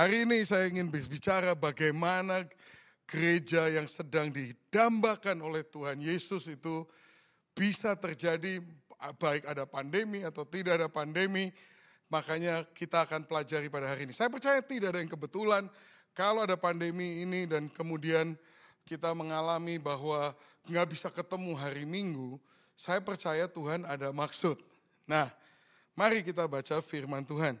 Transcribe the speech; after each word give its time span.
Hari 0.00 0.24
ini 0.24 0.40
saya 0.48 0.64
ingin 0.64 0.88
bicara 0.88 1.52
bagaimana 1.52 2.48
gereja 3.04 3.68
yang 3.68 3.84
sedang 3.84 4.32
didambakan 4.32 5.44
oleh 5.44 5.60
Tuhan 5.60 6.00
Yesus 6.00 6.48
itu 6.48 6.88
bisa 7.52 7.92
terjadi 8.00 8.64
baik 9.20 9.44
ada 9.44 9.68
pandemi 9.68 10.24
atau 10.24 10.48
tidak 10.48 10.80
ada 10.80 10.88
pandemi. 10.88 11.52
Makanya 12.08 12.64
kita 12.72 13.04
akan 13.04 13.28
pelajari 13.28 13.68
pada 13.68 13.92
hari 13.92 14.08
ini. 14.08 14.16
Saya 14.16 14.32
percaya 14.32 14.64
tidak 14.64 14.96
ada 14.96 15.04
yang 15.04 15.12
kebetulan 15.12 15.68
kalau 16.16 16.48
ada 16.48 16.56
pandemi 16.56 17.20
ini 17.20 17.44
dan 17.44 17.68
kemudian 17.68 18.40
kita 18.88 19.12
mengalami 19.12 19.76
bahwa 19.76 20.32
nggak 20.64 20.96
bisa 20.96 21.12
ketemu 21.12 21.52
hari 21.60 21.84
Minggu, 21.84 22.40
saya 22.72 23.04
percaya 23.04 23.44
Tuhan 23.44 23.84
ada 23.84 24.16
maksud. 24.16 24.56
Nah, 25.04 25.28
mari 25.92 26.24
kita 26.24 26.48
baca 26.48 26.80
firman 26.80 27.20
Tuhan. 27.20 27.60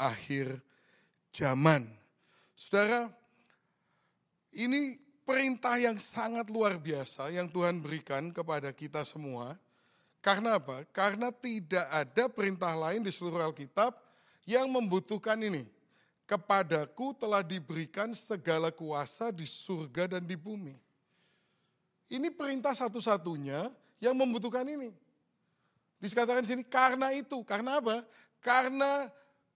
akhir 0.00 0.56
zaman. 1.28 1.84
Saudara, 2.56 3.12
ini 4.56 4.96
perintah 5.28 5.76
yang 5.76 6.00
sangat 6.00 6.48
luar 6.48 6.80
biasa 6.80 7.28
yang 7.28 7.46
Tuhan 7.46 7.84
berikan 7.84 8.32
kepada 8.32 8.72
kita 8.72 9.04
semua. 9.04 9.54
Karena 10.20 10.56
apa? 10.56 10.84
Karena 10.92 11.32
tidak 11.32 11.86
ada 11.88 12.24
perintah 12.28 12.72
lain 12.76 13.04
di 13.04 13.12
seluruh 13.12 13.40
Alkitab 13.40 13.96
yang 14.48 14.68
membutuhkan 14.68 15.36
ini. 15.40 15.64
Kepadaku 16.28 17.16
telah 17.16 17.40
diberikan 17.40 18.12
segala 18.12 18.68
kuasa 18.70 19.32
di 19.32 19.48
surga 19.48 20.16
dan 20.16 20.22
di 20.22 20.36
bumi. 20.36 20.76
Ini 22.10 22.28
perintah 22.34 22.74
satu-satunya 22.74 23.70
yang 24.02 24.14
membutuhkan 24.18 24.66
ini. 24.66 24.90
Dikatakan 26.02 26.42
di 26.42 26.50
sini 26.50 26.64
karena 26.66 27.14
itu, 27.14 27.40
karena 27.46 27.78
apa? 27.78 28.02
Karena 28.42 29.08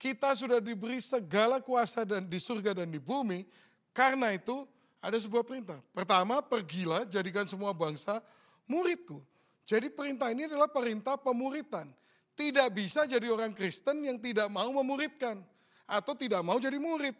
kita 0.04 0.36
sudah 0.36 0.60
diberi 0.60 1.00
segala 1.00 1.64
kuasa 1.64 2.04
dan 2.04 2.28
di 2.28 2.36
surga 2.36 2.84
dan 2.84 2.92
di 2.92 3.00
bumi. 3.00 3.48
Karena 3.96 4.36
itu 4.36 4.68
ada 5.00 5.16
sebuah 5.16 5.40
perintah. 5.48 5.80
Pertama, 5.96 6.44
pergilah 6.44 7.08
jadikan 7.08 7.48
semua 7.48 7.72
bangsa 7.72 8.20
muridku. 8.68 9.24
Jadi 9.64 9.88
perintah 9.88 10.28
ini 10.28 10.44
adalah 10.44 10.68
perintah 10.68 11.16
pemuritan. 11.16 11.88
Tidak 12.36 12.68
bisa 12.76 13.08
jadi 13.08 13.32
orang 13.32 13.56
Kristen 13.56 14.04
yang 14.04 14.20
tidak 14.20 14.52
mau 14.52 14.68
memuridkan. 14.76 15.40
Atau 15.88 16.12
tidak 16.12 16.44
mau 16.44 16.60
jadi 16.60 16.76
murid. 16.76 17.16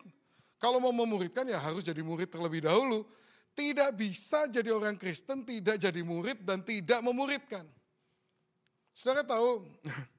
Kalau 0.61 0.77
mau 0.77 0.93
memuridkan 0.93 1.49
ya 1.49 1.57
harus 1.57 1.81
jadi 1.81 2.05
murid 2.05 2.29
terlebih 2.29 2.69
dahulu. 2.69 3.09
Tidak 3.57 3.97
bisa 3.97 4.45
jadi 4.51 4.75
orang 4.75 5.01
Kristen, 5.01 5.41
tidak 5.47 5.81
jadi 5.81 6.05
murid 6.05 6.43
dan 6.45 6.61
tidak 6.61 7.01
memuridkan. 7.01 7.65
Saudara 8.93 9.25
tahu, 9.25 9.63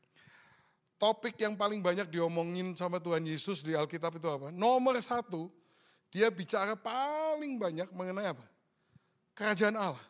topik 0.95 1.35
yang 1.39 1.53
paling 1.55 1.83
banyak 1.83 2.07
diomongin 2.07 2.75
sama 2.75 2.99
Tuhan 2.99 3.23
Yesus 3.23 3.61
di 3.61 3.75
Alkitab 3.75 4.15
itu 4.15 4.27
apa? 4.27 4.51
Nomor 4.51 4.95
satu, 5.03 5.51
dia 6.11 6.31
bicara 6.31 6.73
paling 6.79 7.59
banyak 7.59 7.91
mengenai 7.91 8.31
apa? 8.31 8.45
Kerajaan 9.35 9.75
Allah. 9.75 10.05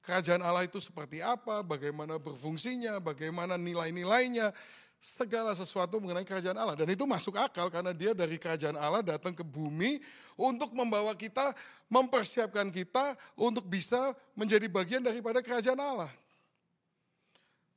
Kerajaan 0.00 0.42
Allah 0.42 0.66
itu 0.66 0.80
seperti 0.82 1.22
apa, 1.22 1.62
bagaimana 1.62 2.18
berfungsinya, 2.18 2.98
bagaimana 2.98 3.54
nilai-nilainya, 3.54 4.50
segala 5.00 5.56
sesuatu 5.56 5.96
mengenai 5.96 6.28
kerajaan 6.28 6.58
Allah. 6.60 6.76
Dan 6.76 6.92
itu 6.92 7.08
masuk 7.08 7.40
akal 7.40 7.72
karena 7.72 7.96
dia 7.96 8.12
dari 8.12 8.36
kerajaan 8.36 8.76
Allah 8.76 9.00
datang 9.00 9.32
ke 9.32 9.40
bumi 9.40 9.96
untuk 10.36 10.76
membawa 10.76 11.16
kita, 11.16 11.56
mempersiapkan 11.88 12.68
kita 12.68 13.16
untuk 13.32 13.64
bisa 13.64 14.12
menjadi 14.36 14.68
bagian 14.68 15.00
daripada 15.00 15.40
kerajaan 15.40 15.80
Allah. 15.80 16.12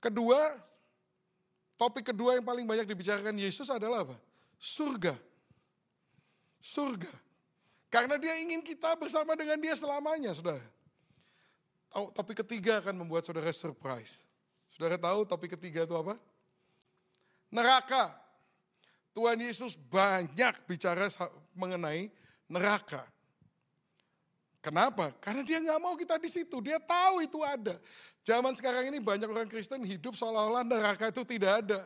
Kedua, 0.03 0.59
Topik 1.73 2.13
kedua 2.13 2.37
yang 2.37 2.45
paling 2.45 2.63
banyak 2.63 2.85
dibicarakan 2.85 3.33
Yesus 3.35 3.67
adalah 3.67 4.05
apa? 4.05 4.15
Surga. 4.61 5.17
Surga. 6.63 7.11
Karena 7.89 8.17
dia 8.17 8.37
ingin 8.41 8.61
kita 8.65 8.97
bersama 8.97 9.37
dengan 9.37 9.59
dia 9.61 9.75
selamanya, 9.77 10.33
saudara. 10.33 10.63
Topik 11.93 12.41
ketiga 12.41 12.81
akan 12.81 13.05
membuat 13.05 13.25
saudara 13.25 13.53
surprise. 13.53 14.23
Saudara 14.73 14.97
tahu 14.97 15.29
topik 15.29 15.53
ketiga 15.53 15.85
itu 15.85 15.93
apa? 15.93 16.17
Neraka. 17.53 18.09
Tuhan 19.13 19.37
Yesus 19.37 19.77
banyak 19.77 20.65
bicara 20.65 21.05
mengenai 21.53 22.09
neraka. 22.49 23.05
Kenapa? 24.57 25.13
Karena 25.21 25.45
dia 25.45 25.61
nggak 25.61 25.77
mau 25.77 25.93
kita 25.93 26.17
di 26.17 26.25
situ. 26.33 26.57
Dia 26.65 26.81
tahu 26.81 27.21
itu 27.21 27.37
ada. 27.45 27.77
Zaman 28.23 28.55
sekarang 28.55 28.87
ini 28.87 29.03
banyak 29.03 29.27
orang 29.27 29.51
Kristen 29.51 29.83
hidup 29.83 30.15
seolah-olah 30.15 30.63
neraka 30.63 31.11
itu 31.11 31.27
tidak 31.27 31.67
ada. 31.67 31.83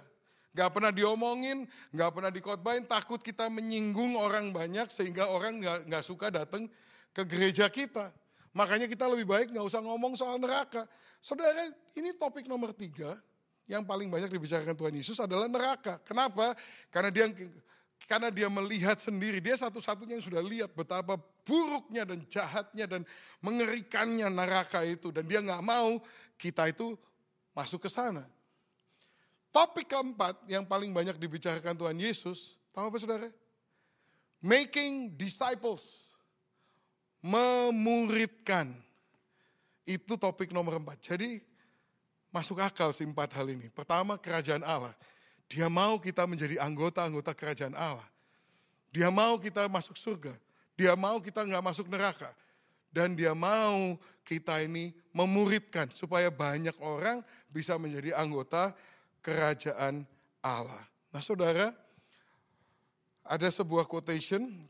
Gak 0.54 0.70
pernah 0.74 0.94
diomongin, 0.94 1.66
gak 1.94 2.14
pernah 2.14 2.30
dikotbahin, 2.34 2.86
takut 2.86 3.22
kita 3.22 3.50
menyinggung 3.50 4.18
orang 4.18 4.54
banyak 4.54 4.90
sehingga 4.90 5.30
orang 5.30 5.62
gak, 5.62 5.90
gak 5.90 6.04
suka 6.06 6.30
datang 6.30 6.70
ke 7.14 7.22
gereja 7.26 7.66
kita. 7.70 8.14
Makanya 8.54 8.86
kita 8.90 9.06
lebih 9.10 9.26
baik 9.26 9.54
gak 9.54 9.66
usah 9.66 9.82
ngomong 9.82 10.18
soal 10.18 10.38
neraka. 10.38 10.86
Saudara, 11.22 11.74
ini 11.98 12.14
topik 12.14 12.46
nomor 12.46 12.74
tiga 12.74 13.18
yang 13.66 13.86
paling 13.86 14.08
banyak 14.08 14.30
dibicarakan 14.30 14.74
Tuhan 14.74 14.94
Yesus 14.94 15.18
adalah 15.18 15.46
neraka. 15.46 16.02
Kenapa? 16.06 16.54
Karena 16.94 17.10
dia 17.10 17.26
karena 18.08 18.32
dia 18.32 18.48
melihat 18.48 18.96
sendiri, 18.96 19.44
dia 19.44 19.60
satu-satunya 19.60 20.16
yang 20.16 20.24
sudah 20.24 20.40
lihat 20.40 20.72
betapa 20.72 21.20
buruknya 21.44 22.08
dan 22.08 22.24
jahatnya 22.32 22.88
dan 22.88 23.02
mengerikannya 23.44 24.32
neraka 24.32 24.80
itu. 24.88 25.12
Dan 25.12 25.28
dia 25.28 25.44
nggak 25.44 25.60
mau 25.60 26.00
kita 26.40 26.72
itu 26.72 26.96
masuk 27.52 27.84
ke 27.84 27.92
sana. 27.92 28.24
Topik 29.52 29.92
keempat 29.92 30.40
yang 30.48 30.64
paling 30.64 30.96
banyak 30.96 31.20
dibicarakan 31.20 31.76
Tuhan 31.76 32.00
Yesus, 32.00 32.56
tahu 32.72 32.88
apa 32.88 32.96
saudara? 32.96 33.28
Making 34.40 35.12
disciples. 35.20 36.16
Memuridkan. 37.20 38.72
Itu 39.84 40.16
topik 40.16 40.56
nomor 40.56 40.80
empat. 40.80 41.12
Jadi 41.12 41.44
masuk 42.32 42.64
akal 42.64 42.96
sih 42.96 43.04
empat 43.04 43.36
hal 43.36 43.52
ini. 43.52 43.68
Pertama 43.68 44.16
kerajaan 44.16 44.64
Allah. 44.64 44.96
Dia 45.48 45.72
mau 45.72 45.96
kita 46.00 46.28
menjadi 46.28 46.60
anggota-anggota 46.60 47.32
kerajaan 47.32 47.76
Allah. 47.76 48.06
Dia 48.92 49.08
mau 49.08 49.40
kita 49.40 49.68
masuk 49.72 49.96
surga. 49.96 50.36
Dia 50.76 50.94
mau 51.00 51.24
kita 51.24 51.44
nggak 51.44 51.64
masuk 51.64 51.88
neraka. 51.88 52.30
Dan 52.92 53.16
dia 53.16 53.32
mau 53.32 53.96
kita 54.28 54.60
ini 54.60 54.92
memuridkan 55.16 55.88
supaya 55.92 56.28
banyak 56.28 56.76
orang 56.84 57.24
bisa 57.48 57.80
menjadi 57.80 58.16
anggota 58.20 58.76
kerajaan 59.24 60.04
Allah. 60.44 60.84
Nah 61.12 61.24
saudara, 61.24 61.72
ada 63.28 63.48
sebuah 63.52 63.88
quotation, 63.88 64.68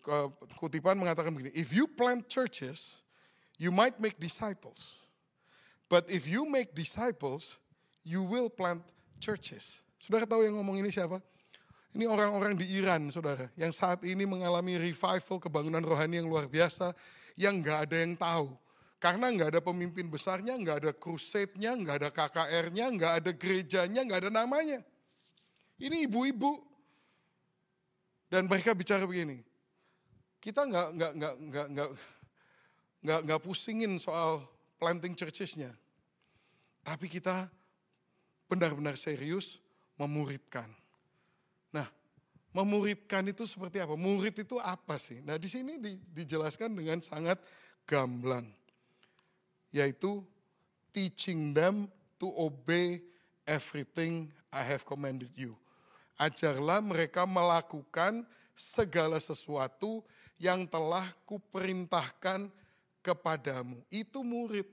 kutipan 0.58 0.98
mengatakan 0.98 1.30
begini, 1.30 1.54
if 1.54 1.70
you 1.70 1.86
plant 1.86 2.26
churches, 2.26 2.98
you 3.62 3.70
might 3.70 3.98
make 4.02 4.18
disciples. 4.18 4.98
But 5.88 6.10
if 6.10 6.28
you 6.28 6.50
make 6.50 6.74
disciples, 6.74 7.58
you 8.02 8.26
will 8.26 8.50
plant 8.50 8.84
churches. 9.22 9.80
Saudara 9.98 10.30
tahu 10.30 10.46
yang 10.46 10.56
ngomong 10.62 10.80
ini 10.82 10.94
siapa? 10.94 11.18
Ini 11.98 12.06
orang-orang 12.06 12.54
di 12.54 12.68
Iran, 12.78 13.10
saudara, 13.10 13.50
yang 13.58 13.74
saat 13.74 14.06
ini 14.06 14.22
mengalami 14.28 14.78
revival 14.78 15.42
kebangunan 15.42 15.82
rohani 15.82 16.22
yang 16.22 16.30
luar 16.30 16.46
biasa, 16.46 16.94
yang 17.34 17.58
nggak 17.58 17.90
ada 17.90 17.98
yang 18.06 18.14
tahu. 18.14 18.54
Karena 19.02 19.34
nggak 19.34 19.50
ada 19.58 19.62
pemimpin 19.62 20.06
besarnya, 20.06 20.58
nggak 20.58 20.78
ada 20.86 20.92
crusade-nya, 20.94 21.74
nggak 21.74 21.96
ada 22.02 22.10
KKR-nya, 22.14 22.86
nggak 22.94 23.14
ada 23.24 23.32
gerejanya, 23.34 24.02
nggak 24.06 24.20
ada 24.26 24.32
namanya. 24.34 24.82
Ini 25.82 26.06
ibu-ibu. 26.06 26.62
Dan 28.28 28.46
mereka 28.46 28.76
bicara 28.76 29.08
begini, 29.08 29.40
kita 30.44 30.68
nggak 30.68 30.88
nggak 31.00 31.12
nggak 31.16 31.36
nggak 31.48 31.68
nggak 31.72 31.90
nggak 33.02 33.20
nggak 33.24 33.40
pusingin 33.40 33.96
soal 33.98 34.44
planting 34.76 35.16
churches-nya, 35.16 35.72
tapi 36.84 37.08
kita 37.08 37.48
benar-benar 38.52 39.00
serius 39.00 39.64
memuridkan. 39.98 40.70
Nah, 41.74 41.90
memuridkan 42.54 43.26
itu 43.28 43.44
seperti 43.50 43.82
apa? 43.82 43.98
Murid 43.98 44.46
itu 44.46 44.56
apa 44.62 44.96
sih? 45.02 45.20
Nah, 45.26 45.36
di 45.36 45.50
sini 45.50 45.82
di, 45.82 45.98
dijelaskan 46.14 46.72
dengan 46.78 47.02
sangat 47.02 47.42
gamblang. 47.90 48.46
Yaitu 49.74 50.24
teaching 50.94 51.52
them 51.52 51.90
to 52.22 52.32
obey 52.38 53.02
everything 53.44 54.32
I 54.54 54.64
have 54.64 54.86
commanded 54.88 55.34
you. 55.36 55.58
Ajarlah 56.18 56.82
mereka 56.82 57.30
melakukan 57.30 58.26
segala 58.58 59.22
sesuatu 59.22 60.02
yang 60.42 60.66
telah 60.66 61.06
kuperintahkan 61.30 62.50
kepadamu. 63.06 63.78
Itu 63.94 64.26
murid. 64.26 64.66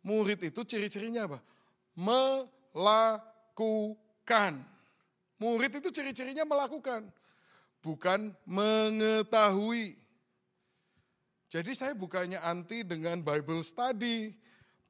Murid 0.00 0.40
itu 0.48 0.60
ciri-cirinya 0.64 1.28
apa? 1.28 1.38
Melakukan. 1.92 3.35
Murid 5.36 5.80
itu 5.80 5.88
ciri-cirinya 5.92 6.44
melakukan. 6.44 7.08
Bukan 7.80 8.34
mengetahui. 8.44 9.96
Jadi 11.46 11.72
saya 11.72 11.94
bukannya 11.94 12.42
anti 12.42 12.82
dengan 12.82 13.22
Bible 13.22 13.62
study, 13.62 14.34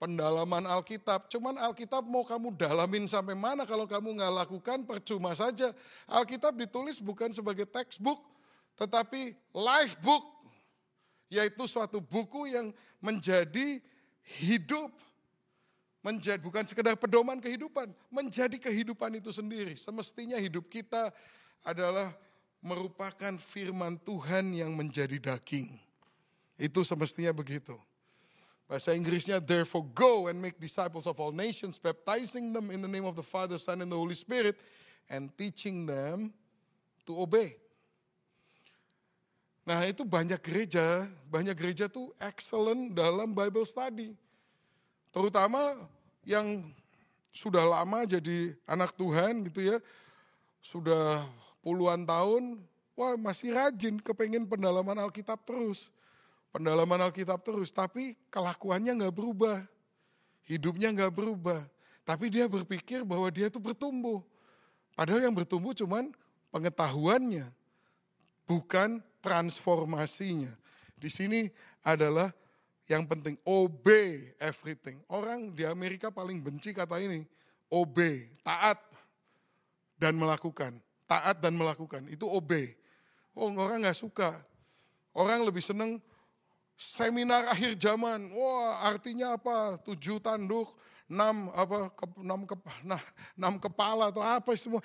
pendalaman 0.00 0.64
Alkitab. 0.64 1.28
Cuman 1.28 1.60
Alkitab 1.60 2.02
mau 2.08 2.24
kamu 2.24 2.56
dalamin 2.56 3.04
sampai 3.04 3.36
mana 3.36 3.68
kalau 3.68 3.84
kamu 3.84 4.16
nggak 4.16 4.34
lakukan 4.46 4.78
percuma 4.88 5.36
saja. 5.36 5.72
Alkitab 6.08 6.56
ditulis 6.56 6.96
bukan 6.96 7.32
sebagai 7.36 7.68
textbook, 7.68 8.24
tetapi 8.80 9.36
life 9.52 10.00
book. 10.00 10.24
Yaitu 11.26 11.66
suatu 11.66 11.98
buku 11.98 12.54
yang 12.54 12.70
menjadi 13.02 13.82
hidup. 14.40 14.94
Menjadi 16.06 16.38
bukan 16.38 16.62
sekedar 16.62 16.94
pedoman 16.94 17.42
kehidupan, 17.42 17.90
menjadi 18.14 18.54
kehidupan 18.62 19.18
itu 19.18 19.34
sendiri. 19.34 19.74
Semestinya 19.74 20.38
hidup 20.38 20.70
kita 20.70 21.10
adalah 21.66 22.14
merupakan 22.62 23.34
firman 23.42 23.98
Tuhan 24.06 24.54
yang 24.54 24.70
menjadi 24.70 25.18
daging. 25.18 25.74
Itu 26.54 26.86
semestinya 26.86 27.34
begitu. 27.34 27.74
Bahasa 28.70 28.94
Inggrisnya, 28.94 29.42
therefore 29.42 29.82
go 29.94 30.30
and 30.30 30.38
make 30.38 30.62
disciples 30.62 31.10
of 31.10 31.18
all 31.18 31.34
nations, 31.34 31.74
baptizing 31.74 32.54
them 32.54 32.70
in 32.70 32.78
the 32.78 32.90
name 32.90 33.06
of 33.06 33.18
the 33.18 33.26
Father, 33.26 33.58
Son, 33.58 33.82
and 33.82 33.90
the 33.90 33.98
Holy 33.98 34.14
Spirit, 34.14 34.54
and 35.10 35.34
teaching 35.34 35.90
them 35.90 36.30
to 37.02 37.18
obey. 37.18 37.58
Nah 39.66 39.82
itu 39.82 40.06
banyak 40.06 40.38
gereja, 40.38 41.10
banyak 41.26 41.58
gereja 41.58 41.90
tuh 41.90 42.14
excellent 42.22 42.94
dalam 42.94 43.34
Bible 43.34 43.66
study. 43.66 44.14
Terutama 45.10 45.74
yang 46.26 46.66
sudah 47.30 47.62
lama 47.62 48.02
jadi 48.02 48.58
anak 48.66 48.92
Tuhan 48.98 49.46
gitu 49.46 49.62
ya, 49.62 49.76
sudah 50.58 51.22
puluhan 51.62 52.02
tahun, 52.02 52.58
wah 52.98 53.14
masih 53.14 53.54
rajin 53.54 54.02
kepengen 54.02 54.50
pendalaman 54.50 54.98
Alkitab 55.06 55.46
terus 55.46 55.86
pendalaman 56.56 57.04
Alkitab 57.04 57.44
terus, 57.44 57.68
tapi 57.68 58.16
kelakuannya 58.32 58.96
nggak 58.96 59.12
berubah. 59.12 59.60
Hidupnya 60.48 60.88
nggak 60.96 61.12
berubah. 61.12 61.60
Tapi 62.00 62.32
dia 62.32 62.48
berpikir 62.48 63.04
bahwa 63.04 63.28
dia 63.28 63.52
itu 63.52 63.60
bertumbuh. 63.60 64.24
Padahal 64.96 65.20
yang 65.20 65.36
bertumbuh 65.36 65.76
cuman 65.76 66.08
pengetahuannya, 66.48 67.44
bukan 68.48 69.04
transformasinya. 69.20 70.48
Di 70.96 71.12
sini 71.12 71.52
adalah 71.84 72.32
yang 72.86 73.02
penting, 73.02 73.34
obey 73.42 74.30
everything. 74.38 75.02
Orang 75.10 75.50
di 75.54 75.66
Amerika 75.66 76.10
paling 76.10 76.38
benci 76.38 76.70
kata 76.70 77.02
ini, 77.02 77.26
obey, 77.66 78.30
taat 78.46 78.78
dan 79.98 80.14
melakukan. 80.14 80.78
Taat 81.06 81.38
dan 81.38 81.54
melakukan, 81.54 82.06
itu 82.10 82.26
obey. 82.26 82.74
Oh 83.34 83.50
orang 83.58 83.82
nggak 83.82 83.98
suka. 83.98 84.34
Orang 85.14 85.46
lebih 85.46 85.62
seneng 85.62 86.02
seminar 86.76 87.46
akhir 87.50 87.78
zaman. 87.78 88.30
Wah, 88.34 88.84
artinya 88.86 89.34
apa? 89.34 89.80
Tujuh 89.82 90.18
tanduk, 90.18 90.70
enam 91.06 91.50
apa 91.54 91.90
ke, 91.94 92.04
enam, 92.22 92.40
ke, 92.42 92.54
nah, 92.82 93.02
enam 93.38 93.54
kepala 93.56 94.10
atau 94.10 94.22
apa 94.22 94.50
semua 94.58 94.82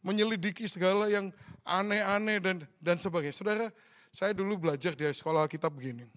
menyelidiki 0.00 0.64
segala 0.64 1.06
yang 1.12 1.28
aneh-aneh 1.64 2.40
dan 2.40 2.56
dan 2.80 2.96
sebagainya. 2.96 3.36
Saudara, 3.36 3.66
saya 4.12 4.32
dulu 4.32 4.56
belajar 4.56 4.96
di 4.96 5.04
sekolah 5.04 5.44
Alkitab 5.44 5.72
begini. 5.72 6.08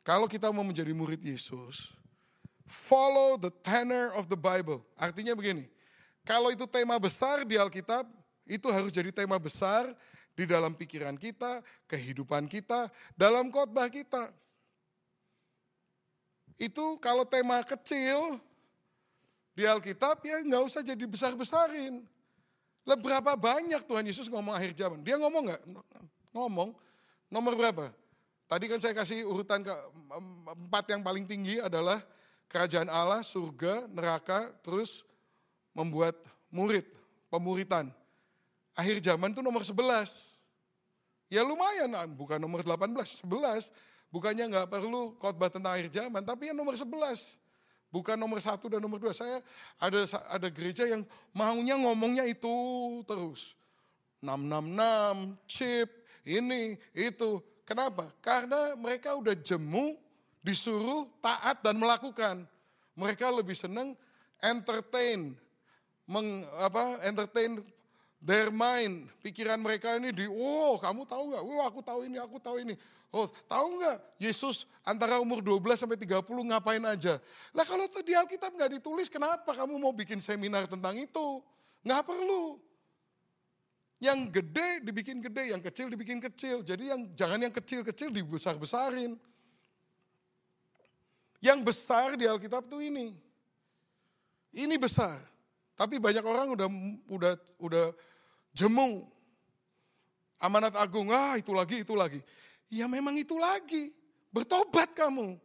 Kalau 0.00 0.24
kita 0.24 0.48
mau 0.48 0.64
menjadi 0.64 0.90
murid 0.96 1.20
Yesus, 1.20 1.92
follow 2.64 3.36
the 3.36 3.52
tenor 3.60 4.16
of 4.16 4.30
the 4.30 4.38
Bible. 4.38 4.80
Artinya 4.96 5.36
begini, 5.36 5.68
kalau 6.24 6.48
itu 6.48 6.64
tema 6.64 6.96
besar 6.96 7.44
di 7.44 7.60
Alkitab, 7.60 8.08
itu 8.48 8.66
harus 8.72 8.90
jadi 8.90 9.12
tema 9.12 9.36
besar 9.36 9.92
di 10.32 10.48
dalam 10.48 10.72
pikiran 10.72 11.20
kita, 11.20 11.60
kehidupan 11.84 12.48
kita, 12.48 12.88
dalam 13.12 13.52
khotbah 13.52 13.92
kita. 13.92 14.32
Itu 16.60 16.96
kalau 17.00 17.24
tema 17.24 17.60
kecil 17.64 18.40
di 19.56 19.64
Alkitab 19.68 20.24
ya 20.24 20.40
nggak 20.40 20.64
usah 20.64 20.80
jadi 20.80 21.04
besar-besarin. 21.04 22.04
Berapa 22.84 23.36
banyak 23.36 23.84
Tuhan 23.84 24.04
Yesus 24.08 24.26
ngomong 24.32 24.56
akhir 24.56 24.72
zaman? 24.76 25.04
Dia 25.04 25.20
ngomong 25.20 25.52
nggak? 25.52 25.62
Ngomong. 26.32 26.72
Nomor 27.30 27.52
berapa? 27.54 27.92
Tadi 28.50 28.64
kan 28.66 28.82
saya 28.82 28.94
kasih 28.98 29.22
urutan 29.30 29.62
ke 29.62 29.70
empat 30.66 30.90
yang 30.90 31.06
paling 31.06 31.22
tinggi 31.22 31.62
adalah 31.62 32.02
kerajaan 32.50 32.90
Allah, 32.90 33.22
surga, 33.22 33.86
neraka, 33.86 34.50
terus 34.66 35.06
membuat 35.70 36.18
murid, 36.50 36.82
pemuritan 37.30 37.94
akhir 38.80 38.96
zaman 39.04 39.36
itu 39.36 39.44
nomor 39.44 39.60
11. 39.60 39.76
Ya 41.30 41.44
lumayan, 41.46 41.92
ah, 41.94 42.08
bukan 42.08 42.40
nomor 42.40 42.64
18, 42.64 43.22
11. 43.22 43.70
Bukannya 44.10 44.50
nggak 44.50 44.66
perlu 44.66 45.14
khotbah 45.22 45.52
tentang 45.52 45.78
akhir 45.78 45.94
zaman, 45.94 46.24
tapi 46.26 46.50
yang 46.50 46.58
nomor 46.58 46.74
11. 46.74 47.38
Bukan 47.90 48.14
nomor 48.14 48.38
satu 48.38 48.70
dan 48.70 48.78
nomor 48.78 49.02
dua. 49.02 49.10
Saya 49.10 49.42
ada 49.74 50.06
ada 50.30 50.46
gereja 50.46 50.86
yang 50.86 51.02
maunya 51.34 51.74
ngomongnya 51.74 52.22
itu 52.26 52.50
terus. 53.06 53.54
666, 54.22 55.34
chip, 55.50 55.88
ini, 56.22 56.78
itu. 56.94 57.42
Kenapa? 57.70 58.10
Karena 58.18 58.74
mereka 58.74 59.14
udah 59.14 59.30
jemu, 59.38 59.94
disuruh 60.42 61.06
taat 61.22 61.62
dan 61.62 61.78
melakukan. 61.78 62.42
Mereka 62.98 63.30
lebih 63.30 63.54
senang 63.54 63.94
entertain, 64.42 65.38
meng, 66.02 66.42
apa, 66.58 66.98
entertain 67.06 67.62
Their 68.20 68.52
mind, 68.52 69.08
pikiran 69.24 69.56
mereka 69.56 69.96
ini 69.96 70.12
di, 70.12 70.28
oh 70.28 70.76
kamu 70.76 71.08
tahu 71.08 71.32
nggak? 71.32 71.40
Wah 71.40 71.66
aku 71.72 71.80
tahu 71.80 72.04
ini, 72.04 72.20
aku 72.20 72.36
tahu 72.36 72.60
ini. 72.60 72.76
Oh 73.08 73.24
tahu 73.48 73.80
nggak 73.80 73.96
Yesus 74.20 74.68
antara 74.84 75.16
umur 75.24 75.40
12 75.40 75.56
sampai 75.80 75.96
30 75.96 76.20
ngapain 76.28 76.84
aja? 76.84 77.16
Lah 77.56 77.64
kalau 77.64 77.88
di 77.88 78.12
Alkitab 78.12 78.52
nggak 78.52 78.76
ditulis, 78.76 79.08
kenapa 79.08 79.56
kamu 79.56 79.80
mau 79.80 79.96
bikin 79.96 80.20
seminar 80.20 80.68
tentang 80.68 81.00
itu? 81.00 81.40
Nggak 81.80 82.12
perlu. 82.12 82.60
Yang 84.00 84.40
gede 84.40 84.68
dibikin 84.80 85.20
gede, 85.20 85.52
yang 85.52 85.60
kecil 85.60 85.92
dibikin 85.92 86.24
kecil. 86.24 86.64
Jadi 86.64 86.88
yang 86.88 87.04
jangan 87.12 87.36
yang 87.36 87.52
kecil-kecil 87.52 88.08
dibesar-besarin. 88.08 89.20
Yang 91.44 91.58
besar 91.68 92.16
di 92.16 92.24
Alkitab 92.24 92.64
tuh 92.64 92.80
ini. 92.80 93.12
Ini 94.56 94.76
besar. 94.80 95.20
Tapi 95.76 96.00
banyak 96.00 96.24
orang 96.24 96.56
udah 96.56 96.68
udah 97.12 97.32
udah 97.60 97.86
jemu. 98.56 99.04
Amanat 100.40 100.72
agung, 100.80 101.12
ah 101.12 101.36
itu 101.36 101.52
lagi, 101.52 101.84
itu 101.84 101.92
lagi. 101.92 102.24
Ya 102.72 102.88
memang 102.88 103.12
itu 103.20 103.36
lagi. 103.36 103.92
Bertobat 104.32 104.96
kamu. 104.96 105.36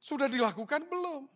Sudah 0.00 0.32
dilakukan 0.32 0.88
belum? 0.88 1.28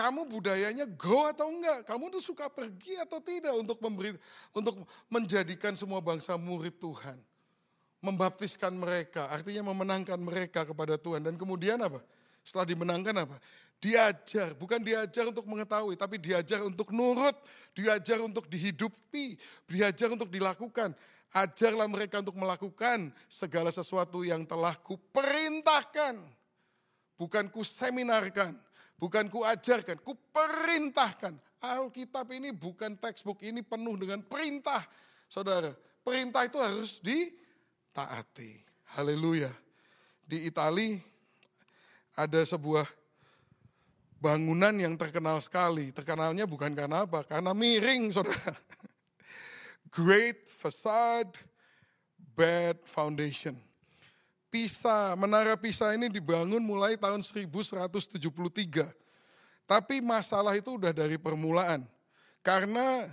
Kamu 0.00 0.24
budayanya 0.32 0.88
go 0.96 1.28
atau 1.28 1.52
enggak? 1.52 1.84
Kamu 1.84 2.08
tuh 2.08 2.24
suka 2.24 2.48
pergi 2.48 2.96
atau 2.96 3.20
tidak 3.20 3.52
untuk 3.52 3.76
memberi 3.84 4.16
untuk 4.56 4.88
menjadikan 5.12 5.76
semua 5.76 6.00
bangsa 6.00 6.40
murid 6.40 6.80
Tuhan. 6.80 7.20
Membaptiskan 8.00 8.72
mereka, 8.72 9.28
artinya 9.28 9.68
memenangkan 9.68 10.16
mereka 10.16 10.64
kepada 10.64 10.96
Tuhan. 10.96 11.20
Dan 11.20 11.36
kemudian 11.36 11.76
apa? 11.84 12.00
Setelah 12.40 12.64
dimenangkan 12.64 13.12
apa? 13.28 13.36
Diajar, 13.76 14.56
bukan 14.56 14.80
diajar 14.80 15.28
untuk 15.28 15.44
mengetahui, 15.44 16.00
tapi 16.00 16.16
diajar 16.16 16.64
untuk 16.64 16.96
nurut, 16.96 17.36
diajar 17.76 18.24
untuk 18.24 18.48
dihidupi, 18.48 19.36
diajar 19.68 20.08
untuk 20.16 20.32
dilakukan. 20.32 20.96
Ajarlah 21.28 21.92
mereka 21.92 22.24
untuk 22.24 22.40
melakukan 22.40 23.12
segala 23.28 23.68
sesuatu 23.68 24.24
yang 24.24 24.48
telah 24.48 24.72
kuperintahkan. 24.80 26.16
Bukan 27.20 27.52
ku 27.52 27.60
seminarkan, 27.60 28.56
bukan 29.00 29.32
ku 29.32 29.40
ajarkan, 29.40 29.96
ku 30.04 30.12
perintahkan. 30.30 31.40
Alkitab 31.60 32.28
ini 32.36 32.52
bukan 32.52 32.96
textbook, 33.00 33.40
ini 33.40 33.64
penuh 33.64 33.96
dengan 33.96 34.20
perintah. 34.24 34.84
Saudara, 35.28 35.72
perintah 36.04 36.44
itu 36.44 36.60
harus 36.60 37.00
ditaati. 37.00 38.60
Haleluya. 38.96 39.48
Di 40.24 40.48
Itali 40.48 41.00
ada 42.16 42.40
sebuah 42.44 42.84
bangunan 44.20 44.76
yang 44.76 44.94
terkenal 45.00 45.40
sekali. 45.40 45.92
Terkenalnya 45.92 46.44
bukan 46.44 46.76
karena 46.76 47.08
apa, 47.08 47.24
karena 47.24 47.56
miring 47.56 48.12
saudara. 48.12 48.56
Great 49.96 50.48
facade, 50.48 51.36
bad 52.36 52.80
foundation. 52.84 53.69
Pisa, 54.50 55.14
Menara 55.14 55.54
Pisa 55.54 55.94
ini 55.94 56.10
dibangun 56.10 56.58
mulai 56.58 56.98
tahun 56.98 57.22
1173. 57.22 58.90
Tapi 59.64 60.02
masalah 60.02 60.58
itu 60.58 60.74
udah 60.74 60.90
dari 60.90 61.14
permulaan. 61.14 61.86
Karena 62.42 63.06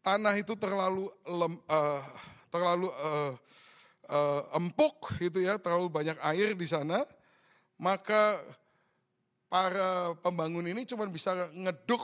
tanah 0.00 0.34
itu 0.40 0.56
terlalu 0.56 1.12
lem, 1.28 1.60
uh, 1.68 2.00
terlalu 2.48 2.88
uh, 2.88 3.32
uh, 4.08 4.42
empuk 4.56 5.12
gitu 5.20 5.44
ya, 5.44 5.60
terlalu 5.60 5.92
banyak 5.92 6.16
air 6.32 6.56
di 6.56 6.64
sana, 6.64 7.04
maka 7.76 8.40
para 9.52 10.16
pembangun 10.24 10.64
ini 10.64 10.88
cuma 10.88 11.04
bisa 11.04 11.32
ngeduk 11.52 12.00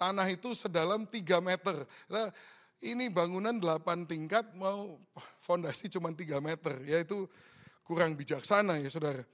tanah 0.00 0.24
itu 0.32 0.56
sedalam 0.56 1.04
3 1.04 1.44
meter. 1.44 1.76
Nah, 2.08 2.32
ini 2.78 3.10
bangunan 3.10 3.58
8 3.58 4.06
tingkat 4.06 4.46
mau 4.54 4.96
fondasi 5.42 5.90
cuma 5.90 6.14
3 6.14 6.38
meter, 6.38 6.74
yaitu 6.86 7.26
kurang 7.88 8.12
bijaksana 8.12 8.76
ya 8.84 8.92
saudara. 8.92 9.24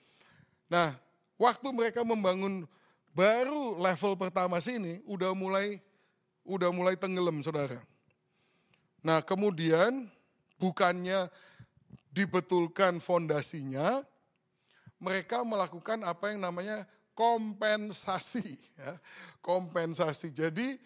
Nah, 0.71 0.95
waktu 1.35 1.75
mereka 1.75 2.07
membangun 2.07 2.71
baru 3.11 3.75
level 3.83 4.15
pertama 4.15 4.63
sini 4.63 5.03
udah 5.11 5.35
mulai 5.35 5.83
udah 6.47 6.71
mulai 6.71 6.95
tenggelam 6.95 7.43
saudara. 7.43 7.83
Nah 9.03 9.19
kemudian 9.27 10.07
bukannya 10.57 11.27
dibetulkan 12.15 13.03
fondasinya, 13.03 14.07
mereka 15.03 15.43
melakukan 15.43 16.07
apa 16.07 16.31
yang 16.31 16.47
namanya 16.47 16.87
kompensasi. 17.19 18.55
Ya. 18.79 18.99
Kompensasi. 19.43 20.31
Jadi 20.31 20.79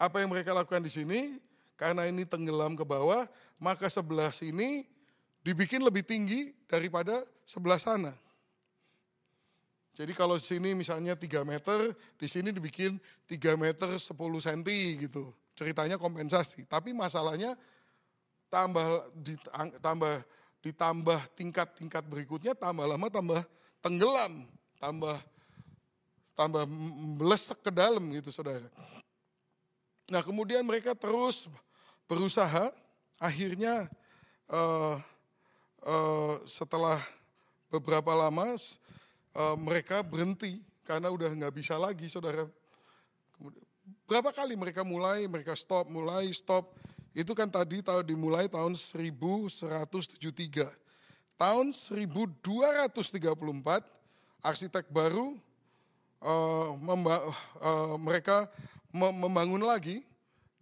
apa 0.00 0.24
yang 0.24 0.32
mereka 0.32 0.56
lakukan 0.56 0.84
di 0.84 0.92
sini, 0.92 1.36
karena 1.76 2.08
ini 2.08 2.24
tenggelam 2.24 2.72
ke 2.76 2.84
bawah, 2.84 3.28
maka 3.60 3.88
sebelah 3.88 4.32
sini 4.32 4.88
dibikin 5.42 5.82
lebih 5.82 6.06
tinggi 6.06 6.54
daripada 6.72 7.20
sebelah 7.44 7.76
sana. 7.76 8.16
Jadi 9.92 10.16
kalau 10.16 10.40
di 10.40 10.44
sini 10.48 10.72
misalnya 10.72 11.12
3 11.12 11.44
meter, 11.44 11.92
di 12.16 12.24
sini 12.24 12.48
dibikin 12.48 12.96
3 13.28 13.60
meter 13.60 13.92
10 13.92 14.08
cm 14.16 14.64
gitu 15.04 15.28
ceritanya 15.52 16.00
kompensasi. 16.00 16.64
Tapi 16.64 16.96
masalahnya 16.96 17.52
tambah 18.48 19.12
ditambah 19.20 20.24
ditambah 20.64 21.20
tingkat-tingkat 21.36 22.04
berikutnya 22.08 22.56
tambah 22.56 22.88
lama 22.88 23.12
tambah 23.12 23.44
tenggelam, 23.84 24.48
tambah 24.80 25.20
tambah 26.32 26.64
melesek 27.20 27.60
ke 27.60 27.68
dalam 27.68 28.00
gitu 28.16 28.32
saudara. 28.32 28.64
Nah 30.08 30.24
kemudian 30.24 30.64
mereka 30.64 30.96
terus 30.96 31.44
berusaha, 32.08 32.72
akhirnya 33.20 33.92
uh, 34.48 34.96
uh, 35.86 36.38
setelah 36.46 36.98
beberapa 37.70 38.12
lama 38.14 38.56
uh, 39.34 39.56
mereka 39.58 40.02
berhenti 40.02 40.60
karena 40.86 41.08
udah 41.10 41.30
nggak 41.32 41.54
bisa 41.54 41.78
lagi 41.78 42.10
saudara. 42.10 42.46
Berapa 44.06 44.30
kali 44.30 44.54
mereka 44.54 44.84
mulai, 44.86 45.26
mereka 45.26 45.56
stop, 45.56 45.88
mulai, 45.88 46.30
stop. 46.34 46.74
Itu 47.12 47.36
kan 47.36 47.48
tadi 47.48 47.84
tahun 47.84 48.06
dimulai 48.06 48.48
tahun 48.48 48.76
1173. 48.76 50.68
Tahun 51.36 51.66
1234 51.74 53.02
arsitek 54.42 54.86
baru 54.90 55.38
uh, 56.22 56.68
memba, 56.78 57.18
uh, 57.62 57.96
mereka 57.98 58.46
membangun 58.92 59.64
lagi 59.64 60.04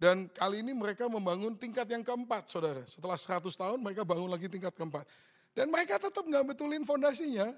dan 0.01 0.25
kali 0.33 0.65
ini 0.65 0.73
mereka 0.73 1.05
membangun 1.05 1.53
tingkat 1.53 1.85
yang 1.85 2.01
keempat, 2.01 2.49
saudara. 2.49 2.81
Setelah 2.89 3.21
100 3.21 3.53
tahun 3.53 3.77
mereka 3.77 4.01
bangun 4.01 4.33
lagi 4.33 4.49
tingkat 4.49 4.73
keempat. 4.73 5.05
Dan 5.53 5.69
mereka 5.69 6.01
tetap 6.01 6.25
nggak 6.25 6.41
betulin 6.41 6.81
fondasinya, 6.81 7.53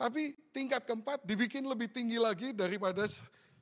tapi 0.00 0.32
tingkat 0.56 0.88
keempat 0.88 1.20
dibikin 1.20 1.68
lebih 1.68 1.92
tinggi 1.92 2.16
lagi 2.16 2.56
daripada 2.56 3.04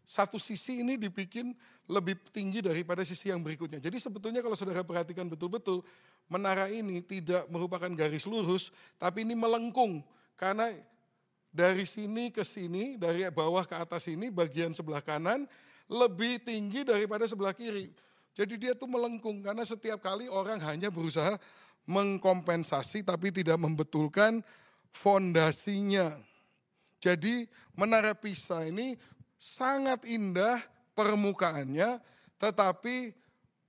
satu 0.06 0.38
sisi 0.38 0.78
ini 0.78 0.94
dibikin 0.94 1.50
lebih 1.90 2.22
tinggi 2.30 2.62
daripada 2.62 3.02
sisi 3.02 3.34
yang 3.34 3.42
berikutnya. 3.42 3.82
Jadi 3.82 3.99
sebetulnya 3.99 4.46
kalau 4.46 4.54
saudara 4.54 4.87
perhatikan 4.87 5.26
betul-betul, 5.26 5.82
menara 6.30 6.70
ini 6.70 7.02
tidak 7.02 7.50
merupakan 7.50 7.90
garis 7.90 8.30
lurus, 8.30 8.70
tapi 8.94 9.26
ini 9.26 9.34
melengkung. 9.34 10.06
Karena 10.38 10.70
dari 11.50 11.82
sini 11.82 12.30
ke 12.30 12.46
sini, 12.46 12.94
dari 12.94 13.26
bawah 13.26 13.66
ke 13.66 13.75
atas 13.75 14.06
ini, 14.06 14.30
bagian 14.30 14.70
sebelah 14.70 15.02
kanan, 15.02 15.50
lebih 15.90 16.38
tinggi 16.46 16.87
daripada 16.87 17.26
sebelah 17.26 17.50
kiri. 17.50 17.90
Jadi 18.34 18.54
dia 18.56 18.72
tuh 18.78 18.87
melengkung, 18.87 19.42
karena 19.42 19.66
setiap 19.66 20.00
kali 20.00 20.30
orang 20.30 20.62
hanya 20.62 20.88
berusaha 20.88 21.37
mengkompensasi, 21.84 23.02
tapi 23.02 23.34
tidak 23.34 23.58
membetulkan 23.58 24.40
fondasinya. 24.94 26.10
Jadi 27.00 27.49
menara 27.75 28.12
Pisa 28.14 28.62
ini 28.68 28.94
sangat 29.40 30.04
indah 30.06 30.60
permukaannya, 30.92 31.99
tetapi 32.37 33.16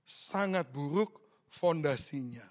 sangat 0.04 0.68
buruk 0.68 1.16
fondasinya. 1.48 2.44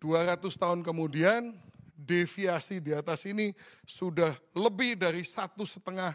200 0.00 0.40
tahun 0.56 0.80
kemudian, 0.84 1.56
deviasi 1.96 2.80
di 2.82 2.92
atas 2.92 3.24
ini 3.24 3.56
sudah 3.88 4.36
lebih 4.52 5.00
dari 5.00 5.24
satu 5.24 5.64
setengah 5.64 6.12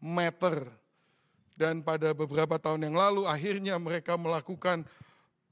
meter. 0.00 0.79
Dan 1.60 1.84
pada 1.84 2.16
beberapa 2.16 2.56
tahun 2.56 2.88
yang 2.88 2.96
lalu 2.96 3.28
akhirnya 3.28 3.76
mereka 3.76 4.16
melakukan 4.16 4.80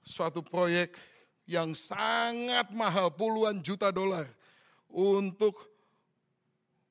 suatu 0.01 0.41
proyek 0.41 0.97
yang 1.45 1.77
sangat 1.77 2.73
mahal, 2.73 3.13
puluhan 3.13 3.61
juta 3.61 3.93
dolar 3.93 4.25
untuk 4.89 5.69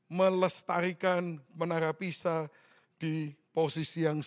melestarikan 0.05 1.41
Menara 1.57 1.97
Pisa 1.97 2.45
di 3.01 3.33
posisi 3.49 4.05
yang 4.05 4.21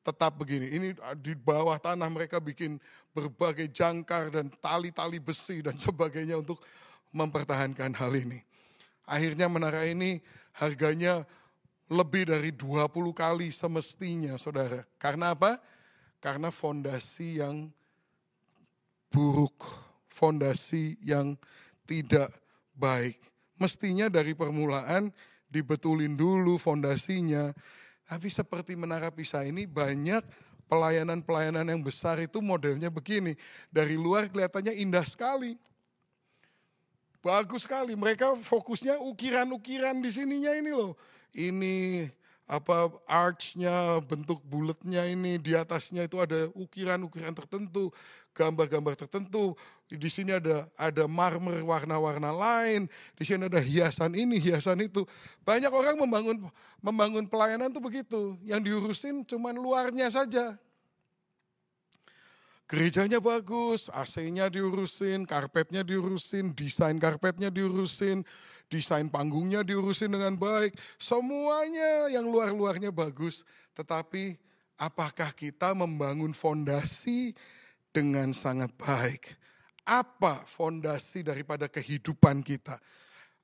tetap 0.00 0.40
begini. 0.40 0.72
Ini 0.72 0.88
di 1.20 1.36
bawah 1.36 1.76
tanah 1.76 2.08
mereka 2.08 2.40
bikin 2.40 2.80
berbagai 3.12 3.68
jangkar 3.68 4.32
dan 4.32 4.48
tali-tali 4.64 5.20
besi 5.20 5.60
dan 5.60 5.76
sebagainya 5.84 6.40
untuk 6.40 6.64
mempertahankan 7.12 7.92
hal 7.92 8.12
ini. 8.16 8.40
Akhirnya 9.04 9.52
menara 9.52 9.84
ini 9.84 10.22
harganya 10.56 11.26
lebih 11.90 12.30
dari 12.30 12.54
20 12.54 12.86
kali 13.10 13.50
semestinya 13.50 14.38
saudara. 14.38 14.86
Karena 14.94 15.34
apa? 15.34 15.58
Karena 16.22 16.54
fondasi 16.54 17.42
yang 17.42 17.66
buruk, 19.10 19.66
fondasi 20.06 20.94
yang 21.02 21.34
tidak 21.82 22.30
baik. 22.78 23.18
Mestinya 23.58 24.06
dari 24.06 24.38
permulaan 24.38 25.10
dibetulin 25.50 26.14
dulu 26.14 26.56
fondasinya, 26.56 27.50
tapi 28.06 28.30
seperti 28.30 28.78
Menara 28.78 29.10
Pisa 29.10 29.42
ini 29.42 29.66
banyak 29.66 30.22
pelayanan-pelayanan 30.70 31.66
yang 31.66 31.82
besar 31.82 32.22
itu 32.22 32.38
modelnya 32.38 32.86
begini. 32.86 33.34
Dari 33.74 33.98
luar 33.98 34.30
kelihatannya 34.30 34.78
indah 34.78 35.02
sekali. 35.02 35.58
Bagus 37.20 37.66
sekali. 37.66 37.98
Mereka 37.98 38.38
fokusnya 38.38 39.02
ukiran-ukiran 39.02 39.98
di 39.98 40.10
sininya 40.14 40.54
ini 40.54 40.70
loh. 40.70 40.94
Ini 41.34 42.08
apa 42.50 42.90
archnya, 43.06 44.02
bentuk 44.02 44.42
bulatnya 44.42 45.06
ini 45.06 45.38
di 45.38 45.54
atasnya 45.54 46.10
itu 46.10 46.18
ada 46.18 46.50
ukiran-ukiran 46.58 47.30
tertentu, 47.30 47.94
gambar-gambar 48.34 48.98
tertentu. 48.98 49.54
Di 49.86 50.10
sini 50.10 50.34
ada 50.34 50.66
ada 50.74 51.06
marmer 51.06 51.62
warna-warna 51.62 52.34
lain, 52.34 52.90
di 53.14 53.22
sini 53.22 53.46
ada 53.46 53.62
hiasan 53.62 54.18
ini, 54.18 54.42
hiasan 54.42 54.82
itu. 54.82 55.06
Banyak 55.46 55.70
orang 55.70 55.94
membangun 55.94 56.36
membangun 56.82 57.24
pelayanan 57.30 57.70
tuh 57.70 57.82
begitu, 57.82 58.34
yang 58.42 58.58
diurusin 58.58 59.22
cuman 59.22 59.54
luarnya 59.54 60.10
saja. 60.10 60.58
Gerejanya 62.70 63.18
bagus, 63.18 63.90
AC-nya 63.90 64.46
diurusin, 64.46 65.26
karpetnya 65.26 65.82
diurusin, 65.82 66.54
desain 66.54 66.94
karpetnya 67.02 67.50
diurusin, 67.50 68.22
desain 68.70 69.10
panggungnya 69.10 69.66
diurusin 69.66 70.14
dengan 70.14 70.38
baik, 70.38 70.78
semuanya 70.94 72.06
yang 72.14 72.30
luar-luarnya 72.30 72.94
bagus. 72.94 73.42
Tetapi 73.74 74.38
apakah 74.78 75.34
kita 75.34 75.74
membangun 75.74 76.30
fondasi 76.30 77.34
dengan 77.90 78.30
sangat 78.30 78.70
baik? 78.78 79.34
Apa 79.82 80.46
fondasi 80.46 81.26
daripada 81.26 81.66
kehidupan 81.66 82.46
kita? 82.46 82.78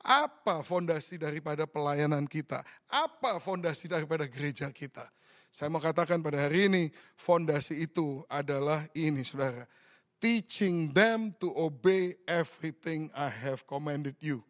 Apa 0.06 0.62
fondasi 0.62 1.18
daripada 1.18 1.66
pelayanan 1.66 2.30
kita? 2.30 2.62
Apa 2.86 3.42
fondasi 3.42 3.90
daripada 3.90 4.30
gereja 4.30 4.70
kita? 4.70 5.02
Saya 5.56 5.72
mau 5.72 5.80
katakan 5.80 6.20
pada 6.20 6.36
hari 6.36 6.68
ini, 6.68 6.92
fondasi 7.16 7.88
itu 7.88 8.20
adalah 8.28 8.84
ini 8.92 9.24
saudara. 9.24 9.64
Teaching 10.20 10.92
them 10.92 11.32
to 11.40 11.48
obey 11.56 12.12
everything 12.28 13.08
I 13.16 13.32
have 13.32 13.64
commanded 13.64 14.20
you 14.20 14.44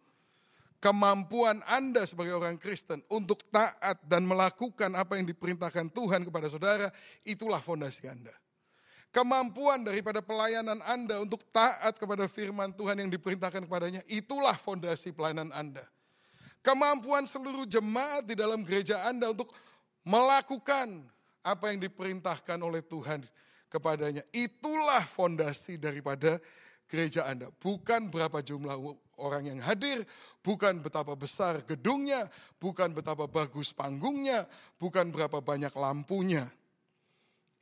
kemampuan 0.87 1.67
Anda 1.67 2.07
sebagai 2.07 2.39
orang 2.39 2.61
Kristen 2.63 3.03
untuk 3.11 3.43
taat 3.51 3.99
dan 4.07 4.23
melakukan 4.23 4.93
apa 4.95 5.19
yang 5.19 5.27
diperintahkan 5.27 5.91
Tuhan 5.91 6.23
kepada 6.23 6.47
saudara, 6.47 6.95
itulah 7.27 7.59
fondasi 7.59 8.07
Anda. 8.07 8.31
Kemampuan 9.11 9.83
daripada 9.83 10.23
pelayanan 10.23 10.79
Anda 10.87 11.19
untuk 11.19 11.43
taat 11.51 11.99
kepada 11.99 12.31
firman 12.31 12.71
Tuhan 12.71 13.03
yang 13.03 13.11
diperintahkan 13.11 13.67
kepadanya, 13.67 14.03
itulah 14.07 14.55
fondasi 14.55 15.11
pelayanan 15.11 15.51
Anda. 15.51 15.83
Kemampuan 16.63 17.27
seluruh 17.27 17.67
jemaat 17.67 18.27
di 18.27 18.39
dalam 18.39 18.63
gereja 18.63 19.03
Anda 19.11 19.35
untuk 19.35 19.51
melakukan 20.07 21.03
apa 21.43 21.75
yang 21.75 21.83
diperintahkan 21.83 22.59
oleh 22.63 22.81
Tuhan 22.87 23.27
kepadanya. 23.67 24.23
Itulah 24.31 25.03
fondasi 25.03 25.77
daripada 25.77 26.39
gereja 26.87 27.27
Anda. 27.27 27.51
Bukan 27.51 28.09
berapa 28.15 28.39
jumlah 28.41 28.79
orang 29.19 29.51
yang 29.51 29.61
hadir, 29.61 30.07
bukan 30.41 30.79
betapa 30.79 31.19
besar 31.19 31.61
gedungnya, 31.67 32.31
bukan 32.63 32.95
betapa 32.95 33.27
bagus 33.27 33.75
panggungnya, 33.75 34.47
bukan 34.79 35.11
berapa 35.11 35.43
banyak 35.43 35.75
lampunya. 35.75 36.47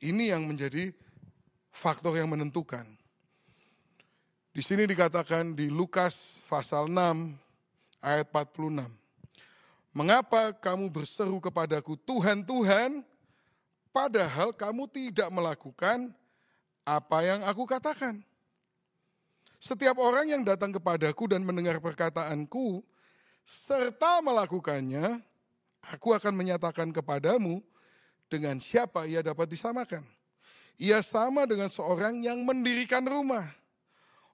Ini 0.05 0.37
yang 0.37 0.45
menjadi 0.45 0.93
faktor 1.73 2.13
yang 2.13 2.29
menentukan. 2.29 2.85
Di 4.55 4.63
sini 4.63 4.87
dikatakan 4.87 5.57
di 5.57 5.67
Lukas 5.67 6.15
pasal 6.47 6.87
6 6.87 6.95
ayat 7.99 8.29
46. 8.31 9.04
Mengapa 9.95 10.51
kamu 10.51 10.91
berseru 10.91 11.39
kepadaku 11.39 11.95
Tuhan, 12.03 12.43
Tuhan, 12.43 12.99
padahal 13.95 14.51
kamu 14.51 14.91
tidak 14.91 15.31
melakukan 15.31 16.11
apa 16.83 17.17
yang 17.23 17.39
aku 17.47 17.63
katakan. 17.63 18.19
Setiap 19.55 19.95
orang 19.95 20.27
yang 20.27 20.43
datang 20.43 20.75
kepadaku 20.75 21.31
dan 21.31 21.47
mendengar 21.47 21.79
perkataanku, 21.79 22.83
serta 23.47 24.19
melakukannya, 24.19 25.23
aku 25.87 26.11
akan 26.11 26.35
menyatakan 26.35 26.91
kepadamu 26.91 27.63
dengan 28.27 28.59
siapa 28.59 29.07
ia 29.07 29.23
dapat 29.23 29.47
disamakan. 29.47 30.03
Ia 30.75 30.99
sama 30.99 31.47
dengan 31.47 31.71
seorang 31.71 32.19
yang 32.19 32.43
mendirikan 32.43 33.07
rumah. 33.07 33.47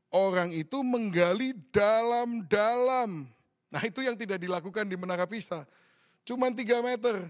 Orang 0.09 0.49
itu 0.51 0.81
menggali 0.81 1.53
dalam-dalam. 1.69 3.29
Nah 3.71 3.81
itu 3.87 4.03
yang 4.03 4.19
tidak 4.19 4.37
dilakukan 4.37 4.83
di 4.83 4.99
Menara 4.99 5.23
Pisa. 5.23 5.63
Cuma 6.27 6.51
tiga 6.51 6.83
meter. 6.83 7.23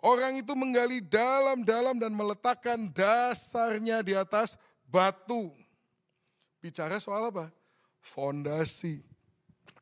Orang 0.00 0.36
itu 0.40 0.52
menggali 0.56 1.00
dalam-dalam 1.00 1.96
dan 2.00 2.12
meletakkan 2.12 2.90
dasarnya 2.92 4.04
di 4.04 4.12
atas 4.12 4.56
batu 4.88 5.52
bicara 6.64 6.96
soal 6.96 7.28
apa? 7.28 7.52
Fondasi. 8.00 9.04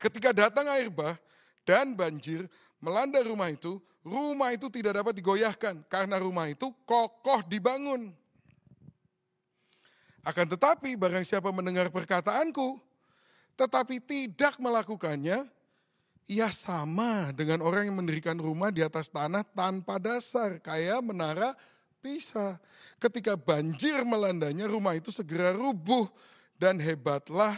Ketika 0.02 0.34
datang 0.34 0.66
air 0.66 0.90
bah 0.90 1.14
dan 1.62 1.94
banjir 1.94 2.50
melanda 2.82 3.22
rumah 3.22 3.46
itu, 3.54 3.78
rumah 4.02 4.50
itu 4.50 4.66
tidak 4.66 4.98
dapat 4.98 5.14
digoyahkan 5.14 5.86
karena 5.86 6.18
rumah 6.18 6.50
itu 6.50 6.74
kokoh 6.82 7.46
dibangun. 7.46 8.10
Akan 10.26 10.46
tetapi 10.50 10.98
barang 10.98 11.22
siapa 11.22 11.50
mendengar 11.54 11.90
perkataanku, 11.90 12.78
tetapi 13.54 14.02
tidak 14.02 14.58
melakukannya, 14.58 15.46
ia 16.30 16.48
sama 16.50 17.35
dengan 17.35 17.62
orang 17.62 17.90
yang 17.90 17.98
mendirikan 17.98 18.38
rumah 18.38 18.70
di 18.70 18.85
atas 18.85 19.11
tanah 19.11 19.42
tanpa 19.42 19.98
dasar, 19.98 20.62
kayak 20.62 21.02
menara 21.02 21.54
Pisa. 22.02 22.58
Ketika 22.98 23.38
banjir 23.38 24.02
melandanya, 24.02 24.66
rumah 24.66 24.98
itu 24.98 25.14
segera 25.14 25.54
rubuh 25.54 26.11
dan 26.58 26.82
hebatlah 26.82 27.54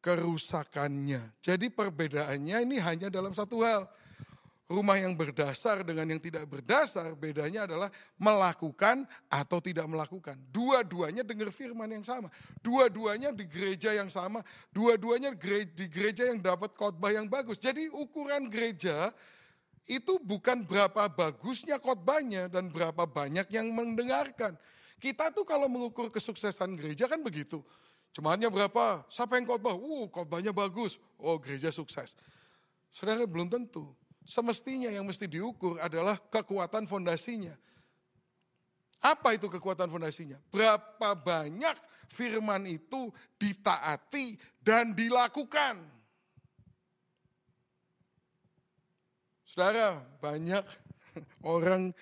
kerusakannya. 0.00 1.20
Jadi 1.44 1.68
perbedaannya 1.68 2.56
ini 2.64 2.76
hanya 2.80 3.12
dalam 3.12 3.36
satu 3.36 3.60
hal. 3.60 3.84
Rumah 4.66 4.98
yang 4.98 5.14
berdasar 5.14 5.86
dengan 5.86 6.10
yang 6.10 6.18
tidak 6.18 6.42
berdasar 6.50 7.14
bedanya 7.14 7.70
adalah 7.70 7.86
melakukan 8.18 9.06
atau 9.30 9.62
tidak 9.62 9.86
melakukan. 9.86 10.34
Dua-duanya 10.50 11.22
dengar 11.22 11.54
firman 11.54 11.86
yang 11.86 12.02
sama. 12.02 12.26
Dua-duanya 12.58 13.30
di 13.30 13.46
gereja 13.46 13.94
yang 13.94 14.10
sama. 14.10 14.42
Dua-duanya 14.74 15.30
di 15.70 15.86
gereja 15.86 16.26
yang 16.26 16.42
dapat 16.42 16.74
khotbah 16.74 17.14
yang 17.14 17.30
bagus. 17.30 17.62
Jadi 17.62 17.86
ukuran 17.94 18.50
gereja 18.50 19.14
itu 19.86 20.18
bukan 20.18 20.66
berapa 20.66 21.06
bagusnya 21.14 21.78
khotbahnya 21.78 22.50
dan 22.50 22.66
berapa 22.66 23.06
banyak 23.06 23.46
yang 23.54 23.70
mendengarkan. 23.70 24.58
Kita 24.98 25.30
tuh 25.30 25.46
kalau 25.46 25.70
mengukur 25.70 26.10
kesuksesan 26.10 26.74
gereja 26.74 27.06
kan 27.06 27.22
begitu. 27.22 27.62
Jemaatnya 28.10 28.50
berapa? 28.50 29.06
Siapa 29.14 29.38
yang 29.38 29.46
khotbah? 29.46 29.78
Uh, 29.78 30.10
khotbahnya 30.10 30.50
bagus. 30.50 30.98
Oh, 31.22 31.38
gereja 31.38 31.70
sukses. 31.70 32.18
Saudara 32.90 33.22
belum 33.28 33.46
tentu. 33.46 33.94
Semestinya 34.26 34.90
yang 34.90 35.06
mesti 35.06 35.30
diukur 35.30 35.78
adalah 35.78 36.18
kekuatan 36.18 36.90
fondasinya. 36.90 37.54
Apa 38.98 39.38
itu 39.38 39.46
kekuatan 39.46 39.86
fondasinya? 39.86 40.34
Berapa 40.50 41.14
banyak 41.14 41.78
firman 42.10 42.66
itu 42.66 43.14
ditaati 43.38 44.34
dan 44.58 44.90
dilakukan? 44.98 45.78
Saudara, 49.46 50.02
banyak 50.18 50.64
orang 51.46 51.94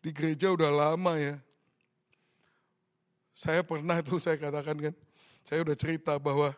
di 0.00 0.10
gereja 0.16 0.56
udah 0.56 0.72
lama 0.72 1.20
ya. 1.20 1.36
Saya 3.36 3.60
pernah 3.60 4.00
tuh 4.00 4.16
saya 4.16 4.40
katakan 4.40 4.80
kan, 4.80 4.94
saya 5.44 5.60
udah 5.60 5.76
cerita 5.76 6.16
bahwa 6.16 6.56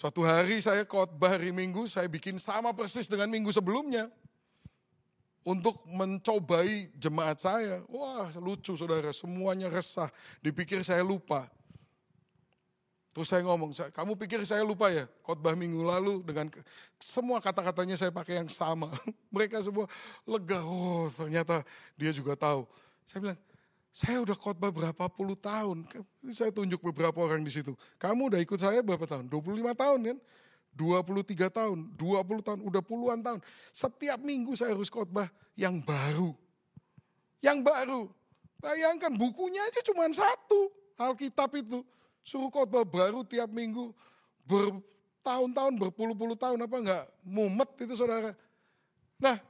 suatu 0.00 0.24
hari 0.24 0.64
saya 0.64 0.88
khotbah 0.88 1.36
hari 1.36 1.52
Minggu, 1.52 1.84
saya 1.84 2.08
bikin 2.08 2.40
sama 2.40 2.72
persis 2.72 3.04
dengan 3.04 3.28
minggu 3.28 3.52
sebelumnya. 3.52 4.08
Untuk 5.40 5.76
mencobai 5.88 6.92
jemaat 7.00 7.40
saya. 7.40 7.80
Wah 7.88 8.28
lucu 8.40 8.76
saudara, 8.76 9.08
semuanya 9.12 9.72
resah. 9.72 10.12
Dipikir 10.44 10.84
saya 10.84 11.00
lupa. 11.00 11.48
Terus 13.10 13.26
saya 13.26 13.42
ngomong, 13.48 13.72
kamu 13.72 14.12
pikir 14.20 14.44
saya 14.44 14.62
lupa 14.62 14.92
ya 14.92 15.08
khotbah 15.26 15.56
minggu 15.58 15.82
lalu 15.82 16.22
dengan 16.22 16.46
semua 17.00 17.42
kata-katanya 17.42 17.96
saya 17.96 18.12
pakai 18.12 18.44
yang 18.44 18.48
sama. 18.52 18.92
Mereka 19.34 19.64
semua 19.64 19.88
lega, 20.28 20.60
oh 20.60 21.08
ternyata 21.12 21.64
dia 21.96 22.12
juga 22.12 22.36
tahu. 22.36 22.68
Saya 23.08 23.18
bilang, 23.24 23.40
saya 23.90 24.22
udah 24.22 24.38
khotbah 24.38 24.70
berapa 24.70 25.04
puluh 25.10 25.34
tahun. 25.34 25.82
Saya 26.30 26.54
tunjuk 26.54 26.78
beberapa 26.78 27.26
orang 27.26 27.42
di 27.42 27.50
situ. 27.50 27.74
Kamu 27.98 28.30
udah 28.30 28.38
ikut 28.38 28.58
saya 28.62 28.80
berapa 28.86 29.02
tahun? 29.02 29.26
25 29.26 29.74
tahun 29.74 29.98
kan? 30.06 30.18
23 30.70 31.50
tahun, 31.50 31.78
20 31.98 32.46
tahun, 32.46 32.60
udah 32.62 32.82
puluhan 32.86 33.18
tahun. 33.18 33.42
Setiap 33.74 34.22
minggu 34.22 34.54
saya 34.54 34.78
harus 34.78 34.86
khotbah 34.86 35.26
yang 35.58 35.82
baru. 35.82 36.30
Yang 37.42 37.58
baru. 37.66 38.00
Bayangkan 38.62 39.10
bukunya 39.18 39.58
aja 39.66 39.82
cuma 39.82 40.06
satu. 40.14 40.70
Alkitab 40.94 41.50
itu. 41.58 41.82
Suruh 42.22 42.52
khotbah 42.54 42.86
baru 42.86 43.26
tiap 43.26 43.50
minggu. 43.50 43.90
Bertahun-tahun, 44.46 45.74
berpuluh-puluh 45.82 46.38
tahun 46.38 46.62
apa 46.62 46.76
enggak. 46.78 47.04
Mumet 47.26 47.70
itu 47.82 47.98
saudara. 47.98 48.38
Nah 49.18 49.42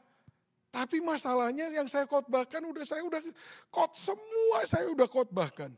tapi 0.81 0.97
masalahnya 1.05 1.69
yang 1.69 1.85
saya 1.85 2.09
khotbahkan 2.09 2.65
udah 2.65 2.89
saya 2.89 3.05
udah 3.05 3.21
kot 3.69 3.93
semua 4.01 4.65
saya 4.65 4.89
udah 4.89 5.05
khotbahkan. 5.05 5.69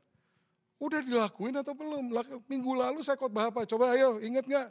Udah 0.78 1.02
dilakuin 1.02 1.58
atau 1.58 1.74
belum? 1.74 2.14
Minggu 2.46 2.70
lalu 2.78 3.02
saya 3.02 3.18
khotbah 3.18 3.50
apa? 3.50 3.66
Coba 3.66 3.98
ayo 3.98 4.22
inget 4.22 4.46
nggak? 4.46 4.70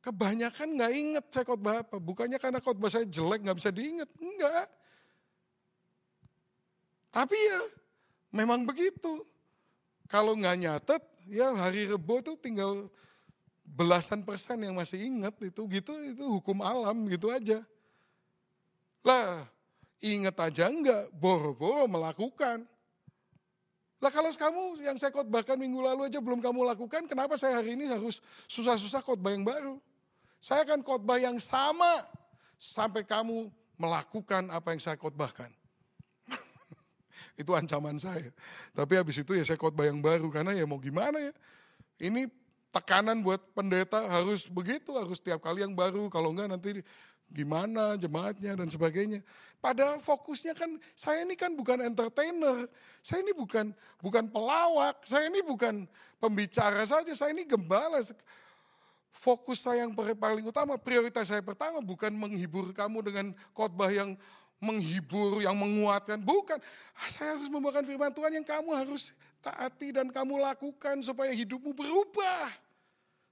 Kebanyakan 0.00 0.68
nggak 0.72 0.92
inget 0.96 1.24
saya 1.36 1.44
khotbah 1.44 1.84
apa. 1.84 2.00
Bukannya 2.00 2.40
karena 2.40 2.64
khotbah 2.64 2.88
saya 2.88 3.04
jelek 3.04 3.44
nggak 3.44 3.60
bisa 3.60 3.68
diinget. 3.68 4.08
Enggak. 4.16 4.66
Tapi 7.12 7.36
ya 7.36 7.60
memang 8.32 8.64
begitu. 8.64 9.20
Kalau 10.08 10.32
nggak 10.32 10.56
nyatet 10.64 11.04
ya 11.28 11.52
hari 11.60 11.92
rebo 11.92 12.24
tuh 12.24 12.40
tinggal 12.40 12.88
belasan 13.68 14.24
persen 14.24 14.64
yang 14.64 14.72
masih 14.80 14.96
inget 14.96 15.36
itu 15.44 15.60
gitu 15.68 15.92
itu 16.08 16.24
hukum 16.24 16.64
alam 16.64 17.04
gitu 17.04 17.28
aja. 17.28 17.60
Lah, 19.00 19.48
ingat 20.04 20.36
aja 20.36 20.68
enggak, 20.68 21.08
boro-boro 21.16 21.88
melakukan. 21.88 22.68
Lah 24.00 24.08
kalau 24.08 24.32
kamu 24.32 24.80
yang 24.80 24.96
saya 24.96 25.12
khotbahkan 25.12 25.60
minggu 25.60 25.76
lalu 25.76 26.08
aja 26.08 26.24
belum 26.24 26.40
kamu 26.40 26.64
lakukan, 26.64 27.04
kenapa 27.04 27.36
saya 27.36 27.60
hari 27.60 27.76
ini 27.76 27.84
harus 27.84 28.24
susah-susah 28.48 29.04
khotbah 29.04 29.36
yang 29.36 29.44
baru? 29.44 29.76
Saya 30.40 30.64
akan 30.64 30.80
khotbah 30.80 31.20
yang 31.20 31.36
sama 31.36 32.08
sampai 32.56 33.04
kamu 33.04 33.52
melakukan 33.76 34.48
apa 34.48 34.72
yang 34.72 34.80
saya 34.80 34.96
khotbahkan. 34.96 35.52
itu 37.40 37.52
ancaman 37.52 38.00
saya. 38.00 38.32
Tapi 38.72 38.96
habis 38.96 39.20
itu 39.20 39.36
ya 39.36 39.44
saya 39.44 39.60
khotbah 39.60 39.84
yang 39.84 40.00
baru 40.00 40.32
karena 40.32 40.56
ya 40.56 40.64
mau 40.64 40.80
gimana 40.80 41.20
ya. 41.20 41.32
Ini 42.00 42.24
tekanan 42.72 43.20
buat 43.20 43.52
pendeta 43.52 44.08
harus 44.08 44.48
begitu, 44.48 44.96
harus 44.96 45.20
tiap 45.20 45.44
kali 45.44 45.60
yang 45.60 45.76
baru. 45.76 46.08
Kalau 46.08 46.32
enggak 46.32 46.48
nanti 46.48 46.80
gimana 47.30 47.94
jemaatnya 47.96 48.58
dan 48.58 48.68
sebagainya. 48.68 49.22
Padahal 49.60 50.00
fokusnya 50.00 50.56
kan 50.56 50.72
saya 50.96 51.22
ini 51.22 51.36
kan 51.36 51.52
bukan 51.52 51.84
entertainer, 51.84 52.64
saya 53.04 53.20
ini 53.20 53.36
bukan 53.36 53.76
bukan 54.00 54.24
pelawak, 54.32 55.04
saya 55.04 55.28
ini 55.28 55.44
bukan 55.44 55.84
pembicara 56.16 56.80
saja, 56.88 57.12
saya 57.12 57.30
ini 57.36 57.44
gembala. 57.44 58.00
Fokus 59.10 59.60
saya 59.60 59.84
yang 59.84 59.92
paling 59.94 60.46
utama, 60.48 60.80
prioritas 60.80 61.28
saya 61.28 61.44
pertama 61.44 61.84
bukan 61.84 62.08
menghibur 62.14 62.72
kamu 62.72 63.04
dengan 63.04 63.26
khotbah 63.52 63.92
yang 63.92 64.16
menghibur, 64.60 65.40
yang 65.44 65.56
menguatkan. 65.56 66.20
Bukan, 66.20 66.60
saya 67.12 67.36
harus 67.36 67.48
membawakan 67.48 67.84
firman 67.84 68.12
Tuhan 68.12 68.32
yang 68.40 68.46
kamu 68.46 68.70
harus 68.76 69.12
taati 69.40 69.92
dan 69.92 70.12
kamu 70.12 70.40
lakukan 70.40 71.00
supaya 71.00 71.32
hidupmu 71.32 71.72
berubah. 71.72 72.69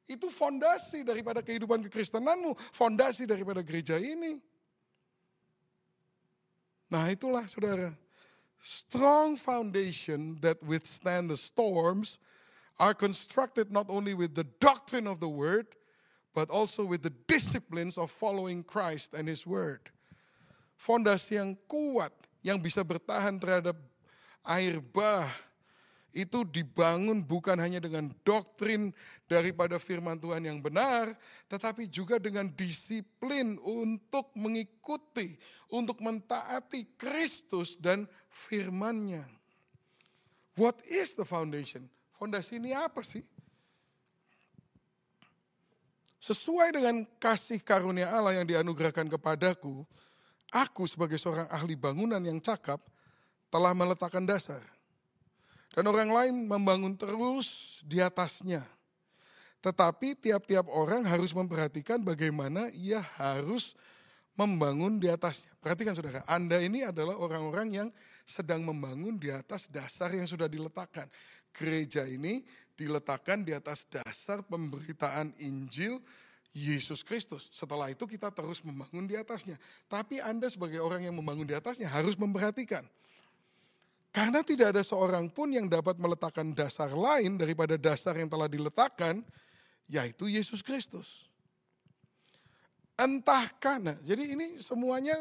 Itu 0.08 0.32
fondasi 0.32 1.04
daripada 1.04 1.44
kehidupan 1.44 1.84
kekristenanmu, 1.84 2.56
fondasi 2.72 3.28
daripada 3.28 3.60
gereja 3.60 4.00
ini. 4.00 4.40
Nah 6.88 7.12
itulah 7.12 7.44
saudara, 7.44 7.92
strong 8.64 9.36
foundation 9.36 10.40
that 10.40 10.56
withstand 10.64 11.28
the 11.28 11.36
storms 11.36 12.16
are 12.80 12.96
constructed 12.96 13.68
not 13.68 13.92
only 13.92 14.16
with 14.16 14.32
the 14.32 14.48
doctrine 14.64 15.04
of 15.04 15.20
the 15.20 15.28
word, 15.28 15.68
but 16.32 16.48
also 16.48 16.88
with 16.88 17.04
the 17.04 17.12
disciplines 17.28 18.00
of 18.00 18.08
following 18.08 18.64
Christ 18.64 19.12
and 19.12 19.28
his 19.28 19.44
word. 19.44 19.92
Fondasi 20.80 21.36
yang 21.36 21.52
kuat 21.68 22.14
yang 22.40 22.62
bisa 22.62 22.80
bertahan 22.80 23.36
terhadap 23.36 23.76
air 24.46 24.80
bah 24.80 25.28
itu 26.16 26.40
dibangun 26.48 27.20
bukan 27.20 27.60
hanya 27.60 27.84
dengan 27.84 28.08
doktrin 28.24 28.96
daripada 29.28 29.76
firman 29.76 30.16
Tuhan 30.16 30.40
yang 30.40 30.58
benar, 30.64 31.12
tetapi 31.52 31.84
juga 31.84 32.16
dengan 32.16 32.48
disiplin 32.48 33.60
untuk 33.60 34.32
mengikuti, 34.32 35.36
untuk 35.68 36.00
mentaati 36.00 36.96
Kristus 36.96 37.76
dan 37.76 38.08
firman-Nya. 38.32 39.24
What 40.56 40.80
is 40.88 41.12
the 41.12 41.28
foundation? 41.28 41.86
Fondasi 42.16 42.56
ini 42.56 42.72
apa 42.72 43.04
sih? 43.04 43.22
Sesuai 46.18 46.74
dengan 46.74 47.04
kasih 47.20 47.62
karunia 47.62 48.10
Allah 48.10 48.42
yang 48.42 48.48
dianugerahkan 48.48 49.06
kepadaku, 49.06 49.86
aku 50.50 50.82
sebagai 50.88 51.20
seorang 51.20 51.46
ahli 51.52 51.78
bangunan 51.78 52.18
yang 52.24 52.40
cakap 52.42 52.82
telah 53.52 53.70
meletakkan 53.76 54.24
dasar 54.24 54.77
dan 55.78 55.86
orang 55.86 56.10
lain 56.10 56.34
membangun 56.50 56.98
terus 56.98 57.78
di 57.86 58.02
atasnya. 58.02 58.66
Tetapi 59.62 60.18
tiap-tiap 60.18 60.66
orang 60.66 61.06
harus 61.06 61.30
memperhatikan 61.30 62.02
bagaimana 62.02 62.66
ia 62.74 62.98
harus 62.98 63.78
membangun 64.34 64.98
di 64.98 65.06
atasnya. 65.06 65.46
Perhatikan 65.62 65.94
saudara, 65.94 66.26
Anda 66.26 66.58
ini 66.58 66.82
adalah 66.82 67.14
orang-orang 67.14 67.70
yang 67.70 67.88
sedang 68.26 68.66
membangun 68.66 69.22
di 69.22 69.30
atas 69.30 69.70
dasar 69.70 70.10
yang 70.10 70.26
sudah 70.26 70.50
diletakkan. 70.50 71.06
Gereja 71.54 72.02
ini 72.10 72.42
diletakkan 72.74 73.46
di 73.46 73.54
atas 73.54 73.86
dasar 73.86 74.42
pemberitaan 74.42 75.30
Injil 75.38 76.02
Yesus 76.50 77.06
Kristus. 77.06 77.54
Setelah 77.54 77.86
itu 77.86 78.02
kita 78.02 78.34
terus 78.34 78.66
membangun 78.66 79.06
di 79.06 79.14
atasnya. 79.14 79.54
Tapi 79.86 80.18
Anda 80.18 80.50
sebagai 80.50 80.82
orang 80.82 81.06
yang 81.06 81.14
membangun 81.14 81.46
di 81.46 81.54
atasnya 81.54 81.86
harus 81.86 82.18
memperhatikan 82.18 82.82
karena 84.08 84.40
tidak 84.40 84.72
ada 84.72 84.82
seorang 84.82 85.28
pun 85.28 85.52
yang 85.52 85.68
dapat 85.68 86.00
meletakkan 86.00 86.50
dasar 86.56 86.88
lain 86.90 87.36
daripada 87.36 87.76
dasar 87.76 88.16
yang 88.16 88.26
telah 88.26 88.48
diletakkan, 88.48 89.20
yaitu 89.84 90.28
Yesus 90.28 90.64
Kristus. 90.64 91.28
Entah 92.98 93.46
karena, 93.62 93.94
jadi 94.02 94.34
ini 94.34 94.58
semuanya 94.58 95.14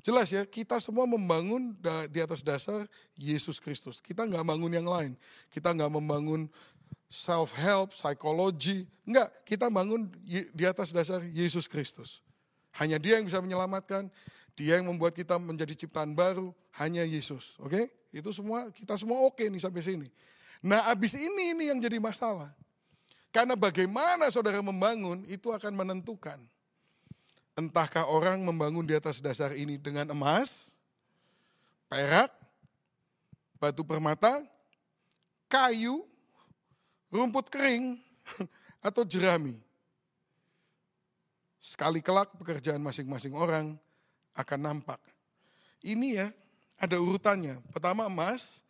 jelas 0.00 0.32
ya, 0.32 0.48
kita 0.48 0.80
semua 0.80 1.04
membangun 1.04 1.76
di 2.08 2.18
atas 2.24 2.40
dasar 2.40 2.88
Yesus 3.20 3.60
Kristus. 3.60 4.00
Kita 4.00 4.24
nggak 4.24 4.48
bangun 4.48 4.72
yang 4.72 4.88
lain. 4.88 5.12
Kita 5.52 5.76
nggak 5.76 5.92
membangun 5.92 6.48
self-help, 7.12 7.92
psikologi. 7.92 8.88
Enggak, 9.04 9.28
kita 9.44 9.68
bangun 9.68 10.08
di 10.56 10.64
atas 10.64 10.94
dasar 10.94 11.20
Yesus 11.26 11.68
Kristus. 11.68 12.24
Hanya 12.80 12.96
dia 12.96 13.20
yang 13.20 13.28
bisa 13.28 13.42
menyelamatkan, 13.44 14.08
dia 14.60 14.76
yang 14.76 14.92
membuat 14.92 15.16
kita 15.16 15.40
menjadi 15.40 15.72
ciptaan 15.72 16.12
baru, 16.12 16.52
hanya 16.76 17.00
Yesus. 17.00 17.56
Oke? 17.56 17.72
Okay? 17.72 17.84
Itu 18.20 18.28
semua, 18.36 18.68
kita 18.68 18.92
semua 19.00 19.24
oke 19.24 19.40
okay 19.40 19.46
nih 19.48 19.64
sampai 19.64 19.80
sini. 19.80 20.08
Nah 20.60 20.84
abis 20.92 21.16
ini 21.16 21.56
ini 21.56 21.72
yang 21.72 21.80
jadi 21.80 21.96
masalah. 21.96 22.52
Karena 23.32 23.56
bagaimana 23.56 24.28
saudara 24.28 24.60
membangun 24.60 25.24
itu 25.24 25.48
akan 25.48 25.72
menentukan. 25.72 26.36
Entahkah 27.56 28.04
orang 28.04 28.44
membangun 28.44 28.84
di 28.84 28.92
atas 28.92 29.24
dasar 29.24 29.56
ini 29.56 29.80
dengan 29.80 30.12
emas, 30.12 30.68
perak, 31.88 32.28
batu 33.56 33.80
permata, 33.80 34.44
kayu, 35.48 36.04
rumput 37.08 37.48
kering, 37.48 37.96
atau 38.86 39.06
jerami. 39.08 39.56
Sekali 41.62 42.02
kelak 42.02 42.34
pekerjaan 42.36 42.82
masing-masing 42.82 43.32
orang 43.32 43.78
akan 44.34 44.58
nampak. 44.58 45.00
Ini 45.80 46.08
ya, 46.20 46.28
ada 46.76 46.96
urutannya. 47.00 47.60
Pertama 47.72 48.08
emas, 48.08 48.60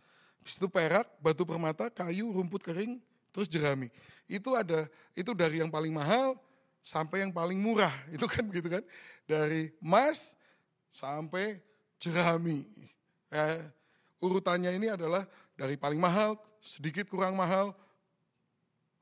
habis 0.40 0.58
itu 0.58 0.66
perak, 0.66 1.06
batu 1.22 1.42
permata, 1.46 1.90
kayu, 1.90 2.30
rumput 2.30 2.62
kering, 2.62 2.98
terus 3.30 3.46
jerami. 3.50 3.90
Itu 4.30 4.54
ada, 4.54 4.86
itu 5.14 5.34
dari 5.34 5.58
yang 5.62 5.70
paling 5.70 5.90
mahal 5.90 6.38
sampai 6.82 7.26
yang 7.26 7.32
paling 7.34 7.58
murah. 7.58 7.92
Itu 8.14 8.24
kan 8.30 8.46
begitu 8.46 8.70
kan. 8.70 8.84
Dari 9.26 9.74
emas 9.82 10.32
sampai 10.94 11.60
jerami. 12.00 12.64
Ya, 13.30 13.62
urutannya 14.18 14.74
ini 14.74 14.90
adalah 14.90 15.22
dari 15.54 15.78
paling 15.78 16.00
mahal, 16.00 16.34
sedikit 16.58 17.06
kurang 17.06 17.38
mahal, 17.38 17.76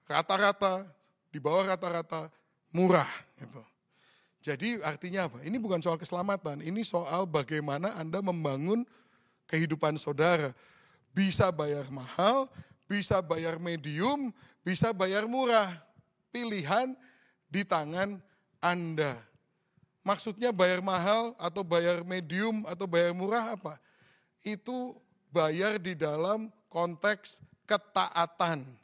rata-rata, 0.04 0.84
di 1.32 1.38
bawah 1.40 1.64
rata-rata, 1.70 2.28
murah. 2.72 3.08
Gitu. 3.38 3.62
Jadi 4.38 4.78
artinya 4.86 5.26
apa? 5.26 5.42
Ini 5.42 5.58
bukan 5.58 5.82
soal 5.82 5.98
keselamatan, 5.98 6.62
ini 6.62 6.86
soal 6.86 7.26
bagaimana 7.26 7.98
Anda 7.98 8.22
membangun 8.22 8.86
kehidupan 9.50 9.98
saudara. 9.98 10.54
Bisa 11.10 11.50
bayar 11.50 11.90
mahal, 11.90 12.46
bisa 12.86 13.18
bayar 13.18 13.58
medium, 13.58 14.30
bisa 14.62 14.94
bayar 14.94 15.26
murah. 15.26 15.74
Pilihan 16.30 16.94
di 17.50 17.66
tangan 17.66 18.22
Anda. 18.62 19.18
Maksudnya 20.06 20.54
bayar 20.54 20.80
mahal 20.80 21.34
atau 21.36 21.66
bayar 21.66 22.06
medium 22.06 22.62
atau 22.70 22.86
bayar 22.86 23.10
murah 23.10 23.58
apa? 23.58 23.76
Itu 24.46 24.94
bayar 25.34 25.82
di 25.82 25.98
dalam 25.98 26.48
konteks 26.70 27.42
ketaatan 27.66 28.77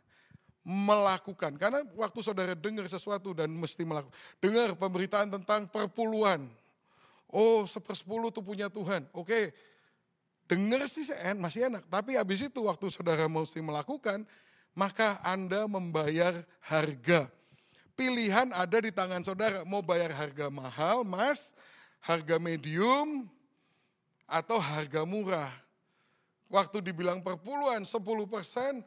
melakukan. 0.64 1.54
Karena 1.60 1.84
waktu 1.92 2.24
saudara 2.24 2.56
dengar 2.56 2.88
sesuatu 2.88 3.36
dan 3.36 3.52
mesti 3.52 3.84
melakukan. 3.84 4.16
Dengar 4.40 4.72
pemberitaan 4.74 5.28
tentang 5.28 5.68
perpuluhan. 5.68 6.48
Oh 7.28 7.68
sepersepuluh 7.68 8.32
itu 8.32 8.40
punya 8.40 8.72
Tuhan. 8.72 9.04
Oke, 9.12 9.52
dengar 10.48 10.88
sih 10.88 11.04
masih 11.36 11.68
enak. 11.68 11.84
Tapi 11.92 12.16
habis 12.16 12.48
itu 12.48 12.64
waktu 12.64 12.88
saudara 12.88 13.28
mesti 13.28 13.60
melakukan, 13.60 14.24
maka 14.72 15.20
Anda 15.20 15.68
membayar 15.68 16.32
harga. 16.64 17.28
Pilihan 17.94 18.50
ada 18.50 18.80
di 18.80 18.90
tangan 18.90 19.22
saudara. 19.22 19.62
Mau 19.68 19.84
bayar 19.84 20.10
harga 20.10 20.50
mahal, 20.50 21.06
mas, 21.06 21.54
harga 22.02 22.40
medium, 22.42 23.28
atau 24.26 24.58
harga 24.58 25.06
murah. 25.06 25.52
Waktu 26.50 26.82
dibilang 26.82 27.22
perpuluhan 27.22 27.86
10 27.86 28.02
persen, 28.26 28.82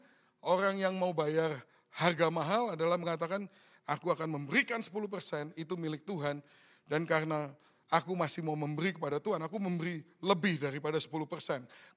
Orang 0.48 0.78
yang 0.80 0.96
mau 0.96 1.12
bayar 1.12 1.60
harga 1.98 2.30
mahal 2.30 2.78
adalah 2.78 3.02
mengatakan, 3.02 3.50
aku 3.90 4.14
akan 4.14 4.38
memberikan 4.38 4.86
10% 4.86 5.58
itu 5.58 5.74
milik 5.74 6.06
Tuhan. 6.06 6.46
Dan 6.86 7.10
karena 7.10 7.50
aku 7.90 8.14
masih 8.14 8.46
mau 8.46 8.54
memberi 8.54 8.94
kepada 8.94 9.18
Tuhan, 9.18 9.42
aku 9.42 9.58
memberi 9.58 10.06
lebih 10.22 10.62
daripada 10.62 11.02
10%. 11.02 11.10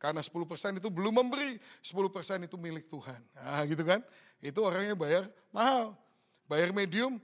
Karena 0.01 0.21
10% 0.25 0.81
itu 0.81 0.89
belum 0.89 1.15
memberi, 1.21 1.61
10% 1.85 2.49
itu 2.49 2.57
milik 2.57 2.89
Tuhan. 2.89 3.21
Nah 3.37 3.63
gitu 3.69 3.85
kan, 3.85 4.01
itu 4.41 4.59
orangnya 4.65 4.97
bayar 4.97 5.25
mahal. 5.53 5.93
Bayar 6.51 6.75
medium, 6.75 7.23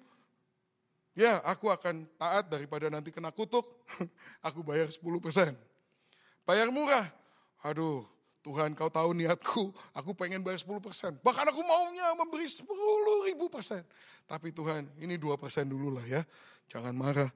ya 1.17 1.43
aku 1.43 1.67
akan 1.67 2.07
taat 2.15 2.47
daripada 2.47 2.87
nanti 2.87 3.11
kena 3.11 3.35
kutuk, 3.35 3.67
aku 4.47 4.63
bayar 4.63 4.87
10%. 4.87 5.03
Bayar 6.47 6.71
murah, 6.71 7.11
aduh 7.59 8.07
Tuhan 8.47 8.79
kau 8.79 8.87
tahu 8.87 9.11
niatku, 9.11 9.75
aku 9.91 10.15
pengen 10.15 10.39
bayar 10.39 10.63
10 10.63 10.79
persen. 10.79 11.13
Bahkan 11.19 11.51
aku 11.51 11.67
maunya 11.67 12.15
memberi 12.15 12.47
10 12.47 12.63
ribu 13.27 13.51
persen. 13.51 13.83
Tapi 14.23 14.55
Tuhan 14.55 14.87
ini 15.03 15.19
2 15.19 15.35
persen 15.35 15.67
dulu 15.67 15.99
lah 15.99 16.07
ya, 16.07 16.23
jangan 16.71 16.95
marah. 16.95 17.27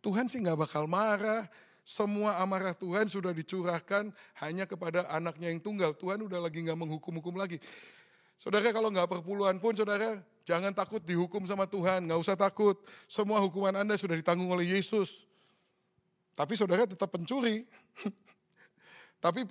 Tuhan 0.00 0.24
sih 0.32 0.40
gak 0.40 0.56
bakal 0.56 0.88
marah. 0.88 1.44
Semua 1.84 2.40
amarah 2.40 2.72
Tuhan 2.72 3.06
sudah 3.12 3.36
dicurahkan 3.36 4.08
hanya 4.40 4.64
kepada 4.64 5.04
anaknya 5.12 5.52
yang 5.52 5.60
tunggal. 5.60 5.92
Tuhan 5.92 6.24
udah 6.24 6.40
lagi 6.40 6.64
gak 6.64 6.78
menghukum-hukum 6.80 7.36
lagi. 7.36 7.60
Saudara 8.40 8.72
kalau 8.72 8.88
gak 8.88 9.12
perpuluhan 9.12 9.60
pun 9.60 9.76
saudara 9.76 10.24
jangan 10.48 10.72
takut 10.72 11.04
dihukum 11.04 11.44
sama 11.44 11.68
Tuhan. 11.68 12.08
Gak 12.08 12.16
usah 12.16 12.32
takut. 12.32 12.80
Semua 13.04 13.44
hukuman 13.44 13.76
Anda 13.76 14.00
sudah 14.00 14.16
ditanggung 14.16 14.48
oleh 14.48 14.72
Yesus. 14.72 15.20
Tapi 16.32 16.56
saudara 16.56 16.88
tetap 16.88 17.12
pencuri. 17.12 17.68
Tapi 19.24 19.44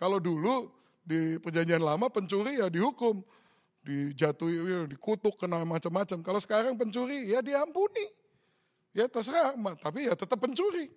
kalau 0.00 0.16
dulu 0.16 0.72
di 1.04 1.36
perjanjian 1.44 1.84
lama 1.84 2.08
pencuri 2.08 2.56
ya 2.56 2.72
dihukum, 2.72 3.20
dijatuhi, 3.84 4.56
ya, 4.64 4.80
dikutuk, 4.88 5.36
kena 5.36 5.60
macam-macam. 5.68 6.24
Kalau 6.24 6.40
sekarang 6.40 6.72
pencuri 6.80 7.28
ya 7.28 7.44
diampuni. 7.44 8.08
Ya 8.96 9.06
terserah, 9.06 9.52
tapi 9.76 10.08
ya 10.08 10.16
tetap 10.16 10.40
pencuri. 10.40 10.88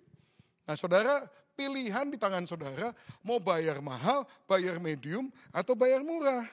Nah 0.64 0.74
saudara, 0.74 1.28
pilihan 1.52 2.08
di 2.08 2.16
tangan 2.16 2.48
saudara 2.48 2.96
mau 3.20 3.36
bayar 3.36 3.84
mahal, 3.84 4.24
bayar 4.48 4.80
medium, 4.80 5.28
atau 5.52 5.76
bayar 5.76 6.00
murah. 6.00 6.48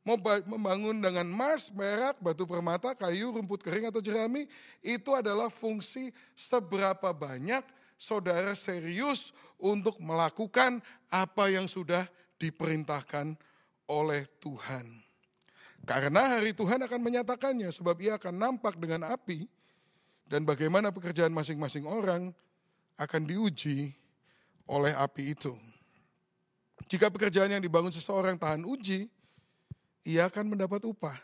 Mau 0.00 0.16
membangun 0.48 0.96
dengan 0.96 1.28
emas, 1.28 1.68
perak, 1.68 2.16
batu 2.24 2.48
permata, 2.48 2.96
kayu, 2.96 3.36
rumput 3.36 3.60
kering 3.60 3.92
atau 3.92 4.00
jerami, 4.00 4.48
itu 4.80 5.10
adalah 5.12 5.52
fungsi 5.52 6.08
seberapa 6.32 7.12
banyak 7.12 7.60
saudara 8.00 8.56
serius 8.56 9.36
untuk 9.60 10.00
melakukan 10.00 10.80
apa 11.12 11.52
yang 11.52 11.68
sudah 11.68 12.08
diperintahkan 12.40 13.36
oleh 13.92 14.24
Tuhan. 14.40 14.88
Karena 15.84 16.40
hari 16.40 16.56
Tuhan 16.56 16.80
akan 16.80 17.00
menyatakannya 17.00 17.68
sebab 17.68 18.00
ia 18.00 18.16
akan 18.16 18.32
nampak 18.40 18.80
dengan 18.80 19.04
api 19.12 19.44
dan 20.24 20.48
bagaimana 20.48 20.88
pekerjaan 20.88 21.32
masing-masing 21.36 21.84
orang 21.84 22.32
akan 22.96 23.22
diuji 23.28 23.92
oleh 24.64 24.96
api 24.96 25.36
itu. 25.36 25.52
Jika 26.88 27.12
pekerjaan 27.12 27.52
yang 27.52 27.60
dibangun 27.60 27.92
seseorang 27.92 28.40
tahan 28.40 28.64
uji, 28.64 29.12
ia 30.08 30.32
akan 30.32 30.56
mendapat 30.56 30.80
upah. 30.88 31.16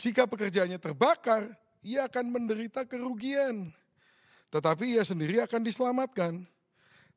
Jika 0.00 0.24
pekerjaannya 0.24 0.80
terbakar, 0.80 1.52
ia 1.84 2.08
akan 2.08 2.32
menderita 2.32 2.88
kerugian. 2.88 3.74
Tetapi 4.48 4.96
ia 4.96 5.04
sendiri 5.04 5.40
akan 5.44 5.60
diselamatkan. 5.60 6.44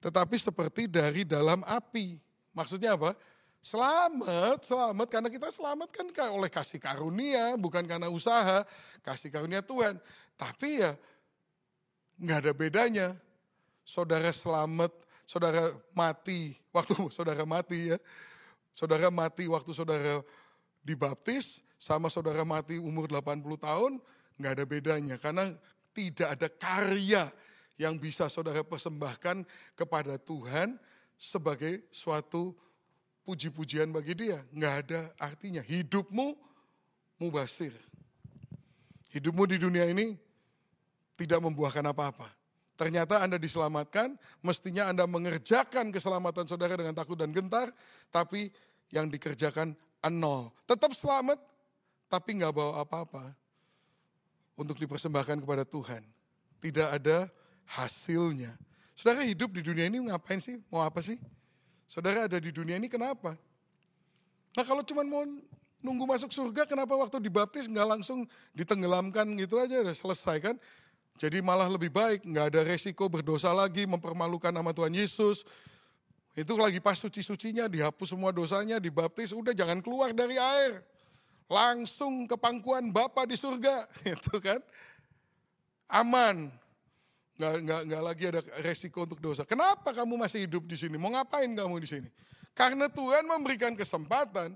Tetapi 0.03 0.35
seperti 0.35 0.89
dari 0.91 1.23
dalam 1.23 1.63
api. 1.63 2.19
Maksudnya 2.51 2.97
apa? 2.99 3.15
Selamat, 3.61 4.65
selamat 4.65 5.07
karena 5.13 5.29
kita 5.29 5.53
selamatkan 5.53 6.09
oleh 6.33 6.49
kasih 6.49 6.81
karunia, 6.81 7.53
bukan 7.61 7.85
karena 7.85 8.09
usaha, 8.09 8.65
kasih 9.05 9.29
karunia 9.29 9.61
Tuhan. 9.61 10.01
Tapi 10.33 10.81
ya 10.81 10.97
nggak 12.17 12.37
ada 12.41 12.53
bedanya. 12.57 13.07
Saudara 13.85 14.33
selamat, 14.33 14.89
saudara 15.29 15.69
mati, 15.93 16.57
waktu 16.73 16.93
saudara 17.15 17.45
mati 17.45 17.93
ya. 17.93 17.97
Saudara 18.73 19.13
mati 19.13 19.45
waktu 19.45 19.71
saudara 19.77 20.25
dibaptis, 20.81 21.61
sama 21.77 22.09
saudara 22.09 22.41
mati 22.41 22.81
umur 22.81 23.05
80 23.05 23.45
tahun, 23.61 23.91
nggak 24.41 24.51
ada 24.57 24.65
bedanya. 24.65 25.15
Karena 25.21 25.53
tidak 25.91 26.27
ada 26.39 26.47
karya 26.47 27.23
yang 27.79 27.97
bisa 27.97 28.29
saudara 28.29 28.61
persembahkan 28.61 29.43
kepada 29.73 30.15
Tuhan 30.21 30.77
sebagai 31.17 31.85
suatu 31.89 32.53
puji-pujian 33.25 33.89
bagi 33.89 34.13
dia. 34.13 34.37
Nggak 34.53 34.75
ada 34.85 34.99
artinya. 35.17 35.61
Hidupmu 35.65 36.37
mubasir. 37.21 37.73
Hidupmu 39.11 39.43
di 39.49 39.57
dunia 39.59 39.89
ini 39.89 40.15
tidak 41.17 41.41
membuahkan 41.43 41.83
apa-apa. 41.89 42.29
Ternyata 42.79 43.21
Anda 43.21 43.37
diselamatkan, 43.37 44.17
mestinya 44.41 44.89
Anda 44.89 45.05
mengerjakan 45.05 45.93
keselamatan 45.93 46.49
saudara 46.49 46.73
dengan 46.73 46.97
takut 46.97 47.13
dan 47.13 47.29
gentar, 47.29 47.69
tapi 48.09 48.49
yang 48.89 49.05
dikerjakan 49.05 49.77
nol. 50.09 50.49
Tetap 50.65 50.89
selamat, 50.97 51.37
tapi 52.09 52.41
nggak 52.41 52.53
bawa 52.55 52.81
apa-apa 52.81 53.40
untuk 54.61 54.77
dipersembahkan 54.77 55.41
kepada 55.41 55.65
Tuhan. 55.65 56.05
Tidak 56.61 56.87
ada 57.01 57.25
hasilnya. 57.65 58.53
Saudara 58.93 59.25
hidup 59.25 59.49
di 59.49 59.65
dunia 59.65 59.89
ini 59.89 59.97
ngapain 60.05 60.37
sih? 60.37 60.61
Mau 60.69 60.85
apa 60.85 61.01
sih? 61.01 61.17
Saudara 61.89 62.29
ada 62.29 62.37
di 62.37 62.53
dunia 62.53 62.77
ini 62.77 62.85
kenapa? 62.85 63.33
Nah 64.53 64.63
kalau 64.63 64.85
cuma 64.85 65.01
mau 65.01 65.25
nunggu 65.81 66.05
masuk 66.05 66.29
surga, 66.29 66.69
kenapa 66.69 66.93
waktu 66.93 67.17
dibaptis 67.17 67.65
nggak 67.65 67.87
langsung 67.97 68.29
ditenggelamkan 68.53 69.25
gitu 69.35 69.57
aja, 69.57 69.81
udah 69.81 69.95
selesai 69.97 70.37
kan? 70.39 70.55
Jadi 71.17 71.41
malah 71.41 71.67
lebih 71.67 71.89
baik, 71.89 72.23
nggak 72.23 72.45
ada 72.53 72.61
resiko 72.65 73.09
berdosa 73.09 73.49
lagi, 73.51 73.89
mempermalukan 73.89 74.53
nama 74.53 74.69
Tuhan 74.71 74.93
Yesus. 74.93 75.43
Itu 76.31 76.55
lagi 76.55 76.79
pas 76.79 76.95
suci-sucinya, 76.95 77.67
dihapus 77.67 78.15
semua 78.15 78.31
dosanya, 78.31 78.79
dibaptis, 78.79 79.35
udah 79.35 79.51
jangan 79.51 79.83
keluar 79.83 80.15
dari 80.15 80.39
air. 80.39 80.79
Langsung 81.51 82.31
ke 82.31 82.39
pangkuan 82.39 82.95
Bapa 82.95 83.27
di 83.27 83.35
surga, 83.35 83.83
itu 84.15 84.39
kan. 84.39 84.63
Aman, 85.91 86.47
nggak, 87.35 87.53
nggak, 87.67 87.81
nggak 87.91 88.03
lagi 88.07 88.23
ada 88.31 88.41
resiko 88.63 89.03
untuk 89.03 89.19
dosa. 89.19 89.43
Kenapa 89.43 89.91
kamu 89.91 90.15
masih 90.15 90.47
hidup 90.47 90.63
di 90.63 90.79
sini? 90.79 90.95
Mau 90.95 91.11
ngapain 91.11 91.51
kamu 91.51 91.75
di 91.83 91.87
sini? 91.91 92.09
Karena 92.55 92.87
Tuhan 92.87 93.27
memberikan 93.27 93.75
kesempatan 93.75 94.55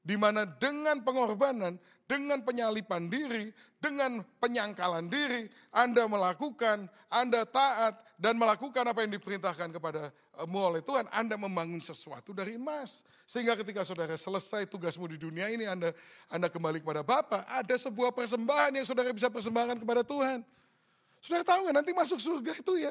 di 0.00 0.16
mana 0.16 0.48
dengan 0.48 1.04
pengorbanan, 1.04 1.76
dengan 2.10 2.42
penyalipan 2.42 3.06
diri, 3.06 3.54
dengan 3.78 4.18
penyangkalan 4.42 5.06
diri, 5.06 5.46
Anda 5.70 6.10
melakukan, 6.10 6.90
Anda 7.06 7.46
taat, 7.46 8.02
dan 8.18 8.34
melakukan 8.34 8.82
apa 8.82 9.06
yang 9.06 9.14
diperintahkan 9.14 9.70
kepadamu 9.78 10.58
oleh 10.58 10.82
Tuhan, 10.82 11.06
Anda 11.14 11.38
membangun 11.38 11.78
sesuatu 11.78 12.34
dari 12.34 12.58
emas. 12.58 13.06
Sehingga 13.30 13.54
ketika 13.54 13.86
saudara 13.86 14.18
selesai 14.18 14.66
tugasmu 14.66 15.06
di 15.06 15.22
dunia 15.22 15.46
ini, 15.54 15.70
Anda, 15.70 15.94
Anda 16.26 16.50
kembali 16.50 16.82
kepada 16.82 17.06
Bapa, 17.06 17.46
ada 17.46 17.78
sebuah 17.78 18.10
persembahan 18.10 18.74
yang 18.74 18.86
saudara 18.90 19.14
bisa 19.14 19.30
persembahkan 19.30 19.78
kepada 19.78 20.02
Tuhan. 20.02 20.42
Saudara 21.22 21.46
tahu 21.46 21.70
nggak 21.70 21.76
nanti 21.78 21.92
masuk 21.94 22.18
surga 22.18 22.58
itu 22.58 22.74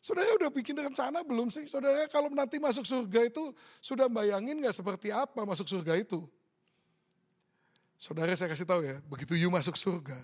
Saudara 0.00 0.32
udah 0.32 0.48
bikin 0.48 0.72
rencana 0.72 1.20
belum 1.20 1.52
sih? 1.52 1.68
Saudara 1.68 2.08
kalau 2.08 2.32
nanti 2.32 2.56
masuk 2.56 2.88
surga 2.88 3.28
itu 3.28 3.52
sudah 3.84 4.08
bayangin 4.08 4.56
nggak 4.56 4.72
seperti 4.72 5.12
apa 5.12 5.44
masuk 5.44 5.68
surga 5.68 6.00
itu? 6.00 6.24
Saudara 8.00 8.32
saya 8.32 8.48
kasih 8.48 8.64
tahu 8.64 8.80
ya, 8.80 8.96
begitu 9.12 9.36
you 9.36 9.52
masuk 9.52 9.76
surga, 9.76 10.16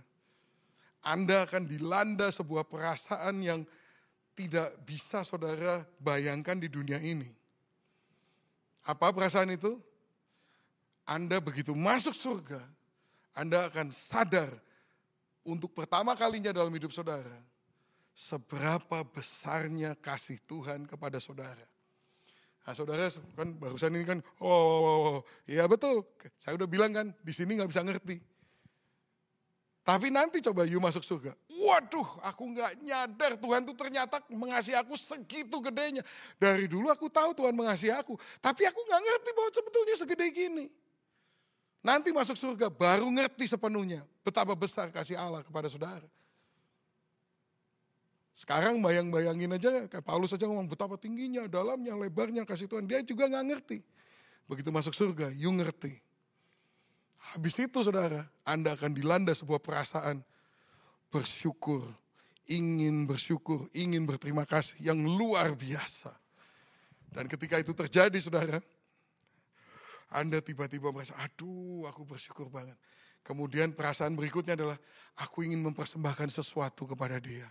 Anda 1.05 1.45
akan 1.45 1.69
dilanda 1.69 2.33
sebuah 2.33 2.65
perasaan 2.65 3.45
yang 3.45 3.69
tidak 4.33 4.73
bisa 4.89 5.21
saudara 5.21 5.85
bayangkan 6.01 6.57
di 6.57 6.73
dunia 6.73 6.97
ini. 6.97 7.29
Apa 8.81 9.12
perasaan 9.12 9.53
itu? 9.53 9.77
Anda 11.05 11.37
begitu 11.37 11.77
masuk 11.77 12.17
surga, 12.17 12.65
Anda 13.37 13.69
akan 13.69 13.93
sadar 13.93 14.49
untuk 15.45 15.77
pertama 15.77 16.17
kalinya 16.17 16.57
dalam 16.57 16.73
hidup 16.73 16.97
saudara, 16.97 17.45
seberapa 18.17 19.05
besarnya 19.05 19.93
kasih 20.01 20.41
Tuhan 20.49 20.89
kepada 20.89 21.21
saudara. 21.21 21.76
Nah 22.66 22.74
saudara 22.74 23.07
kan 23.38 23.48
barusan 23.62 23.94
ini 23.94 24.02
kan, 24.02 24.18
oh, 24.42 24.50
oh, 24.50 24.81
oh, 24.83 24.98
oh. 25.07 25.18
iya 25.46 25.70
betul, 25.70 26.02
saya 26.35 26.59
udah 26.59 26.66
bilang 26.66 26.90
kan, 26.90 27.14
di 27.22 27.31
sini 27.31 27.55
nggak 27.55 27.70
bisa 27.70 27.87
ngerti. 27.87 28.18
Tapi 29.87 30.11
nanti 30.11 30.42
coba 30.42 30.66
you 30.66 30.83
masuk 30.83 31.07
surga. 31.07 31.31
Waduh, 31.46 32.18
aku 32.26 32.42
nggak 32.59 32.83
nyadar 32.83 33.38
Tuhan 33.38 33.62
tuh 33.62 33.76
ternyata 33.79 34.18
mengasihi 34.35 34.74
aku 34.74 34.98
segitu 34.98 35.62
gedenya. 35.62 36.02
Dari 36.42 36.66
dulu 36.66 36.90
aku 36.90 37.07
tahu 37.07 37.38
Tuhan 37.38 37.55
mengasihi 37.55 37.94
aku, 37.94 38.18
tapi 38.42 38.66
aku 38.66 38.83
nggak 38.83 39.02
ngerti 39.07 39.31
bahwa 39.31 39.50
sebetulnya 39.55 39.94
segede 39.94 40.26
gini. 40.35 40.66
Nanti 41.87 42.11
masuk 42.11 42.35
surga 42.35 42.66
baru 42.66 43.07
ngerti 43.14 43.46
sepenuhnya 43.46 44.02
betapa 44.26 44.59
besar 44.59 44.90
kasih 44.90 45.14
Allah 45.14 45.46
kepada 45.46 45.70
saudara. 45.70 46.02
Sekarang 48.37 48.85
bayang-bayangin 48.85 49.49
aja, 49.57 49.88
kayak 49.88 50.05
Paulus 50.05 50.37
saja 50.37 50.44
ngomong 50.44 50.68
betapa 50.68 51.01
tingginya, 51.01 51.49
dalamnya, 51.49 51.96
lebarnya 51.96 52.44
kasih 52.44 52.68
Tuhan. 52.68 52.85
Dia 52.85 53.01
juga 53.01 53.33
nggak 53.33 53.44
ngerti. 53.49 53.81
Begitu 54.44 54.68
masuk 54.68 54.92
surga, 54.92 55.33
you 55.33 55.49
ngerti. 55.57 55.96
Habis 57.33 57.57
itu 57.57 57.81
saudara, 57.81 58.29
Anda 58.44 58.77
akan 58.77 58.92
dilanda 58.92 59.33
sebuah 59.33 59.57
perasaan 59.64 60.20
bersyukur, 61.09 61.88
ingin 62.44 63.09
bersyukur, 63.09 63.72
ingin 63.72 64.05
berterima 64.05 64.44
kasih 64.44 64.77
yang 64.85 65.01
luar 65.01 65.57
biasa. 65.57 66.12
Dan 67.09 67.33
ketika 67.33 67.57
itu 67.57 67.72
terjadi 67.72 68.20
saudara, 68.20 68.61
anda 70.12 70.38
tiba-tiba 70.38 70.92
merasa, 70.94 71.16
aduh 71.18 71.88
aku 71.88 72.07
bersyukur 72.07 72.46
banget. 72.53 72.77
Kemudian 73.27 73.75
perasaan 73.75 74.14
berikutnya 74.14 74.55
adalah, 74.55 74.79
aku 75.18 75.42
ingin 75.42 75.59
mempersembahkan 75.66 76.31
sesuatu 76.31 76.87
kepada 76.87 77.18
dia. 77.18 77.49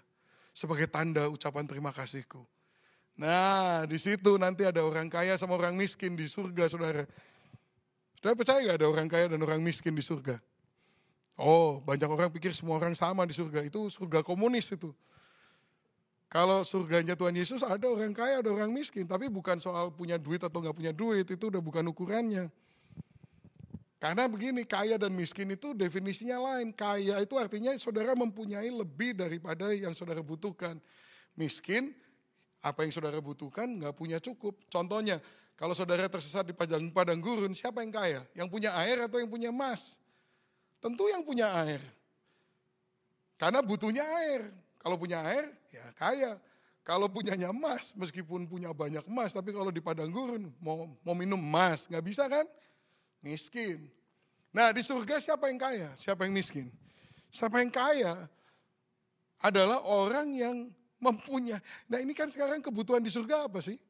Sebagai 0.55 0.87
tanda 0.87 1.27
ucapan 1.27 1.67
terima 1.67 1.91
kasihku. 1.91 2.39
Nah, 3.19 3.83
di 3.83 3.99
situ 3.99 4.39
nanti 4.39 4.63
ada 4.63 4.79
orang 4.87 5.11
kaya 5.11 5.35
sama 5.35 5.59
orang 5.59 5.75
miskin 5.75 6.15
di 6.15 6.31
surga, 6.31 6.71
saudara. 6.71 7.03
Saudara 8.19 8.35
percaya 8.39 8.59
gak 8.63 8.79
ada 8.79 8.87
orang 8.87 9.07
kaya 9.11 9.27
dan 9.35 9.43
orang 9.43 9.59
miskin 9.59 9.91
di 9.91 9.99
surga? 9.99 10.39
Oh, 11.35 11.83
banyak 11.83 12.07
orang 12.07 12.31
pikir 12.31 12.55
semua 12.55 12.79
orang 12.79 12.95
sama 12.95 13.27
di 13.27 13.35
surga. 13.35 13.67
Itu 13.67 13.91
surga 13.91 14.23
komunis 14.23 14.71
itu. 14.71 14.95
Kalau 16.31 16.63
surganya 16.63 17.19
Tuhan 17.19 17.35
Yesus 17.35 17.59
ada 17.63 17.87
orang 17.91 18.15
kaya, 18.15 18.39
ada 18.39 18.51
orang 18.51 18.71
miskin. 18.71 19.03
Tapi 19.03 19.27
bukan 19.27 19.59
soal 19.59 19.91
punya 19.91 20.15
duit 20.15 20.39
atau 20.39 20.63
nggak 20.63 20.75
punya 20.75 20.91
duit, 20.95 21.27
itu 21.27 21.51
udah 21.51 21.59
bukan 21.59 21.83
ukurannya. 21.91 22.47
Karena 24.05 24.29
begini, 24.29 24.61
kaya 24.69 25.01
dan 25.01 25.09
miskin 25.17 25.49
itu 25.49 25.73
definisinya 25.73 26.37
lain. 26.37 26.69
Kaya 26.77 27.25
itu 27.25 27.41
artinya 27.41 27.73
saudara 27.81 28.13
mempunyai 28.13 28.69
lebih 28.69 29.17
daripada 29.17 29.73
yang 29.73 29.97
saudara 29.97 30.21
butuhkan. 30.21 30.77
Miskin, 31.33 31.89
apa 32.61 32.85
yang 32.85 32.93
saudara 32.93 33.17
butuhkan 33.17 33.65
nggak 33.65 33.97
punya 33.97 34.21
cukup. 34.21 34.61
Contohnya, 34.69 35.17
kalau 35.57 35.73
saudara 35.73 36.05
tersesat 36.05 36.45
di 36.45 36.53
padang, 36.53 36.85
padang 36.93 37.17
gurun, 37.17 37.49
siapa 37.57 37.81
yang 37.81 37.89
kaya? 37.89 38.21
Yang 38.37 38.53
punya 38.53 38.77
air 38.77 39.09
atau 39.09 39.17
yang 39.17 39.25
punya 39.25 39.49
emas? 39.49 39.97
Tentu 40.77 41.09
yang 41.09 41.25
punya 41.25 41.49
air. 41.65 41.81
Karena 43.41 43.65
butuhnya 43.65 44.05
air. 44.05 44.53
Kalau 44.85 45.01
punya 45.01 45.25
air, 45.25 45.49
ya 45.73 45.81
kaya. 45.97 46.37
Kalau 46.85 47.09
punyanya 47.09 47.49
emas, 47.49 47.89
meskipun 47.97 48.45
punya 48.45 48.69
banyak 48.69 49.01
emas, 49.09 49.33
tapi 49.33 49.49
kalau 49.49 49.73
di 49.73 49.81
padang 49.81 50.13
gurun 50.13 50.53
mau, 50.61 50.93
mau 51.01 51.17
minum 51.17 51.41
emas, 51.41 51.89
nggak 51.89 52.05
bisa 52.05 52.29
kan? 52.29 52.45
Miskin. 53.25 53.89
Nah 54.53 54.69
di 54.69 54.85
surga 54.85 55.17
siapa 55.17 55.49
yang 55.49 55.57
kaya? 55.57 55.89
Siapa 55.97 56.29
yang 56.29 56.37
miskin? 56.37 56.69
Siapa 57.33 57.57
yang 57.57 57.73
kaya 57.73 58.13
adalah 59.41 59.81
orang 59.81 60.29
yang 60.37 60.69
mempunyai. 61.01 61.57
Nah 61.89 61.97
ini 61.97 62.13
kan 62.13 62.29
sekarang 62.29 62.61
kebutuhan 62.61 63.01
di 63.01 63.09
surga 63.09 63.49
apa 63.49 63.65
sih? 63.65 63.81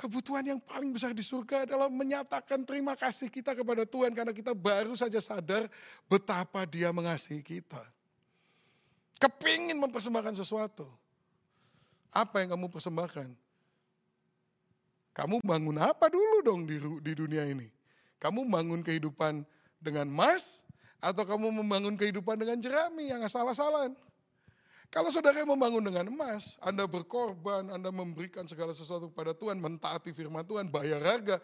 Kebutuhan 0.00 0.42
yang 0.42 0.58
paling 0.58 0.90
besar 0.90 1.12
di 1.12 1.22
surga 1.22 1.68
adalah 1.68 1.86
menyatakan 1.86 2.64
terima 2.66 2.96
kasih 2.98 3.28
kita 3.28 3.54
kepada 3.54 3.86
Tuhan 3.86 4.10
karena 4.16 4.34
kita 4.34 4.56
baru 4.56 4.96
saja 4.98 5.20
sadar 5.20 5.68
betapa 6.08 6.64
dia 6.66 6.90
mengasihi 6.90 7.44
kita. 7.44 7.78
Kepingin 9.20 9.78
mempersembahkan 9.78 10.34
sesuatu. 10.34 10.88
Apa 12.10 12.42
yang 12.42 12.58
kamu 12.58 12.66
persembahkan? 12.72 13.30
Kamu 15.12 15.44
bangun 15.44 15.76
apa 15.78 16.08
dulu 16.08 16.40
dong 16.40 16.60
di, 16.66 16.80
di 17.04 17.12
dunia 17.14 17.46
ini? 17.46 17.81
Kamu 18.22 18.46
bangun 18.46 18.86
kehidupan 18.86 19.42
dengan 19.82 20.06
emas 20.06 20.62
atau 21.02 21.26
kamu 21.26 21.50
membangun 21.50 21.98
kehidupan 21.98 22.38
dengan 22.38 22.62
jerami 22.62 23.10
yang 23.10 23.18
asal-asalan? 23.26 23.98
Kalau 24.94 25.10
saudara 25.10 25.42
membangun 25.42 25.82
dengan 25.82 26.06
emas, 26.06 26.54
Anda 26.62 26.86
berkorban, 26.86 27.66
Anda 27.74 27.90
memberikan 27.90 28.46
segala 28.46 28.70
sesuatu 28.70 29.10
kepada 29.10 29.34
Tuhan, 29.34 29.58
mentaati 29.58 30.14
firman 30.14 30.46
Tuhan, 30.46 30.70
bayar 30.70 31.02
harga. 31.02 31.42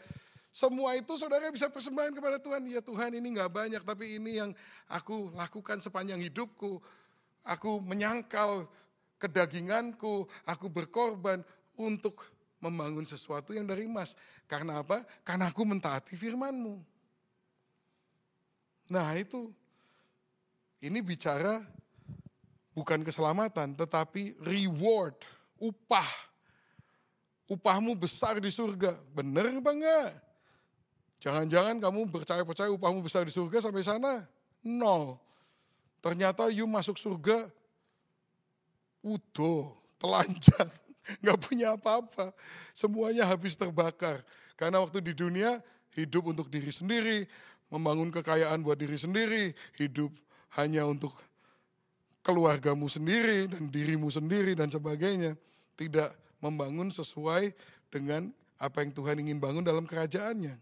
Semua 0.54 0.94
itu 0.94 1.18
saudara 1.18 1.50
bisa 1.50 1.66
persembahkan 1.66 2.14
kepada 2.14 2.38
Tuhan. 2.38 2.62
Ya 2.70 2.78
Tuhan 2.78 3.10
ini 3.10 3.34
nggak 3.34 3.50
banyak, 3.50 3.82
tapi 3.82 4.20
ini 4.20 4.38
yang 4.38 4.50
aku 4.86 5.34
lakukan 5.34 5.82
sepanjang 5.82 6.22
hidupku. 6.22 6.78
Aku 7.42 7.82
menyangkal 7.82 8.70
kedaginganku, 9.18 10.30
aku 10.46 10.70
berkorban 10.70 11.42
untuk 11.74 12.22
membangun 12.58 13.06
sesuatu 13.06 13.54
yang 13.54 13.66
dari 13.66 13.86
emas. 13.86 14.14
Karena 14.50 14.82
apa? 14.82 15.02
Karena 15.22 15.50
aku 15.50 15.62
mentaati 15.62 16.14
firmanmu. 16.18 16.78
Nah 18.88 19.08
itu, 19.14 19.52
ini 20.80 20.98
bicara 21.02 21.60
bukan 22.72 23.02
keselamatan, 23.02 23.74
tetapi 23.74 24.38
reward, 24.42 25.18
upah. 25.58 26.08
Upahmu 27.48 27.96
besar 27.96 28.36
di 28.38 28.52
surga. 28.52 28.92
Benar 29.16 29.48
apa 29.48 29.72
enggak? 29.72 30.10
Jangan-jangan 31.18 31.80
kamu 31.80 32.12
percaya-percaya 32.12 32.70
upahmu 32.70 33.00
besar 33.02 33.24
di 33.24 33.32
surga 33.32 33.64
sampai 33.64 33.82
sana? 33.82 34.28
Nol. 34.62 35.16
Ternyata 35.98 36.46
you 36.54 36.68
masuk 36.70 36.94
surga, 36.94 37.50
utuh, 39.02 39.74
telanjang, 39.98 40.70
nggak 41.24 41.38
punya 41.40 41.74
apa-apa. 41.74 42.32
Semuanya 42.76 43.24
habis 43.28 43.56
terbakar. 43.56 44.20
Karena 44.58 44.82
waktu 44.82 45.00
di 45.00 45.12
dunia 45.14 45.62
hidup 45.94 46.30
untuk 46.30 46.50
diri 46.52 46.70
sendiri, 46.70 47.24
membangun 47.72 48.12
kekayaan 48.12 48.60
buat 48.60 48.76
diri 48.76 48.98
sendiri, 48.98 49.54
hidup 49.78 50.12
hanya 50.60 50.84
untuk 50.84 51.14
keluargamu 52.24 52.90
sendiri 52.90 53.48
dan 53.48 53.70
dirimu 53.72 54.10
sendiri 54.12 54.52
dan 54.52 54.68
sebagainya. 54.68 55.38
Tidak 55.78 56.10
membangun 56.42 56.90
sesuai 56.90 57.54
dengan 57.88 58.28
apa 58.58 58.82
yang 58.82 58.90
Tuhan 58.90 59.16
ingin 59.22 59.38
bangun 59.38 59.62
dalam 59.62 59.86
kerajaannya. 59.86 60.58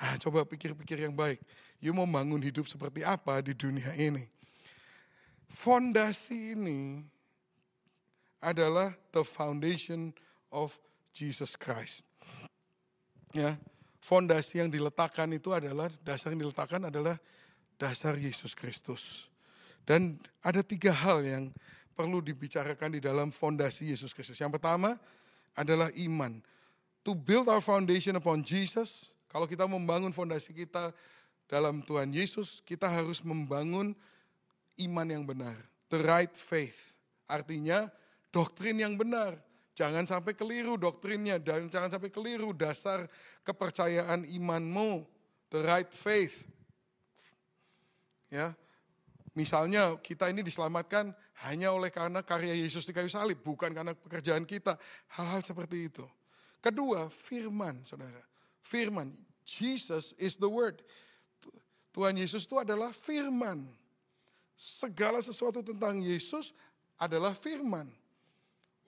Ah, 0.00 0.16
coba 0.16 0.46
pikir-pikir 0.46 1.04
yang 1.04 1.12
baik. 1.12 1.42
You 1.82 1.92
mau 1.92 2.08
bangun 2.08 2.40
hidup 2.40 2.64
seperti 2.70 3.04
apa 3.04 3.42
di 3.44 3.52
dunia 3.52 3.92
ini? 3.98 4.24
Fondasi 5.50 6.54
ini 6.54 7.02
adalah 8.40 8.96
the 9.12 9.22
foundation 9.22 10.16
of 10.48 10.72
Jesus 11.12 11.54
Christ. 11.54 12.02
Ya, 13.30 13.60
fondasi 14.02 14.58
yang 14.58 14.72
diletakkan 14.72 15.30
itu 15.30 15.54
adalah 15.54 15.92
dasar 16.02 16.34
yang 16.34 16.48
diletakkan 16.48 16.82
adalah 16.82 17.20
dasar 17.78 18.18
Yesus 18.18 18.56
Kristus. 18.56 19.30
Dan 19.86 20.18
ada 20.42 20.64
tiga 20.66 20.90
hal 20.90 21.22
yang 21.22 21.44
perlu 21.94 22.24
dibicarakan 22.24 22.96
di 22.96 23.00
dalam 23.00 23.28
fondasi 23.28 23.92
Yesus 23.92 24.16
Kristus. 24.16 24.40
Yang 24.40 24.58
pertama 24.58 24.96
adalah 25.54 25.92
iman. 26.00 26.40
To 27.04 27.12
build 27.16 27.48
our 27.48 27.64
foundation 27.64 28.16
upon 28.16 28.44
Jesus, 28.44 29.12
kalau 29.28 29.44
kita 29.44 29.64
membangun 29.68 30.12
fondasi 30.12 30.52
kita 30.52 30.92
dalam 31.46 31.84
Tuhan 31.84 32.10
Yesus, 32.12 32.64
kita 32.64 32.88
harus 32.88 33.20
membangun 33.20 33.92
iman 34.80 35.06
yang 35.06 35.24
benar. 35.24 35.56
The 35.92 36.00
right 36.02 36.32
faith. 36.32 36.76
Artinya 37.30 37.90
doktrin 38.34 38.78
yang 38.78 38.98
benar. 38.98 39.38
Jangan 39.74 40.04
sampai 40.04 40.34
keliru 40.34 40.76
doktrinnya 40.76 41.40
dan 41.40 41.70
jangan 41.70 41.94
sampai 41.94 42.10
keliru 42.12 42.50
dasar 42.54 43.06
kepercayaan 43.46 44.26
imanmu. 44.26 45.06
The 45.50 45.66
right 45.66 45.90
faith. 45.90 46.46
Ya, 48.30 48.54
Misalnya 49.34 49.94
kita 50.02 50.26
ini 50.26 50.42
diselamatkan 50.42 51.14
hanya 51.46 51.70
oleh 51.70 51.94
karena 51.94 52.20
karya 52.20 52.52
Yesus 52.52 52.82
di 52.82 52.90
kayu 52.90 53.06
salib, 53.06 53.38
bukan 53.46 53.70
karena 53.70 53.94
pekerjaan 53.94 54.42
kita. 54.42 54.74
Hal-hal 55.14 55.40
seperti 55.46 55.86
itu. 55.86 56.04
Kedua, 56.58 57.06
firman, 57.08 57.80
saudara. 57.86 58.20
Firman, 58.60 59.14
Jesus 59.46 60.12
is 60.18 60.34
the 60.36 60.50
word. 60.50 60.82
Tuhan 61.94 62.18
Yesus 62.18 62.44
itu 62.44 62.58
adalah 62.58 62.90
firman. 62.92 63.64
Segala 64.58 65.24
sesuatu 65.24 65.62
tentang 65.64 66.02
Yesus 66.02 66.52
adalah 67.00 67.32
firman. 67.32 67.88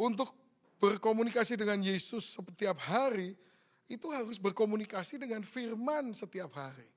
Untuk 0.03 0.35
berkomunikasi 0.83 1.55
dengan 1.55 1.79
Yesus 1.79 2.35
setiap 2.35 2.75
hari, 2.83 3.39
itu 3.87 4.11
harus 4.11 4.35
berkomunikasi 4.43 5.23
dengan 5.23 5.47
firman 5.47 6.11
setiap 6.11 6.51
hari. 6.59 6.91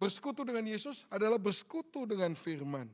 Bersekutu 0.00 0.40
dengan 0.40 0.64
Yesus 0.64 1.04
adalah 1.12 1.36
bersekutu 1.36 2.08
dengan 2.08 2.32
firman. 2.32 2.88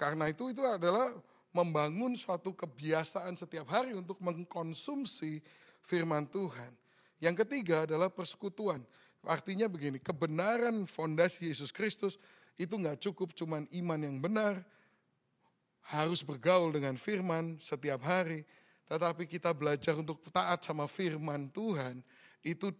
Karena 0.00 0.32
itu 0.32 0.48
itu 0.48 0.64
adalah 0.64 1.12
membangun 1.52 2.16
suatu 2.16 2.56
kebiasaan 2.56 3.36
setiap 3.36 3.68
hari 3.68 3.92
untuk 3.92 4.16
mengkonsumsi 4.24 5.44
firman 5.84 6.24
Tuhan. 6.32 6.72
Yang 7.20 7.44
ketiga 7.44 7.84
adalah 7.84 8.08
persekutuan. 8.08 8.80
Artinya 9.24 9.68
begini, 9.68 10.00
kebenaran 10.00 10.88
fondasi 10.88 11.52
Yesus 11.52 11.68
Kristus 11.68 12.16
itu 12.56 12.74
nggak 12.74 13.00
cukup 13.04 13.36
cuman 13.36 13.68
iman 13.70 14.00
yang 14.00 14.16
benar, 14.18 14.60
harus 15.84 16.24
bergaul 16.24 16.72
dengan 16.72 16.96
firman 16.96 17.60
setiap 17.60 18.00
hari, 18.08 18.44
tetapi 18.88 19.28
kita 19.28 19.52
belajar 19.52 19.96
untuk 19.96 20.20
taat 20.32 20.64
sama 20.64 20.88
firman 20.88 21.48
Tuhan, 21.52 22.00
itu 22.44 22.72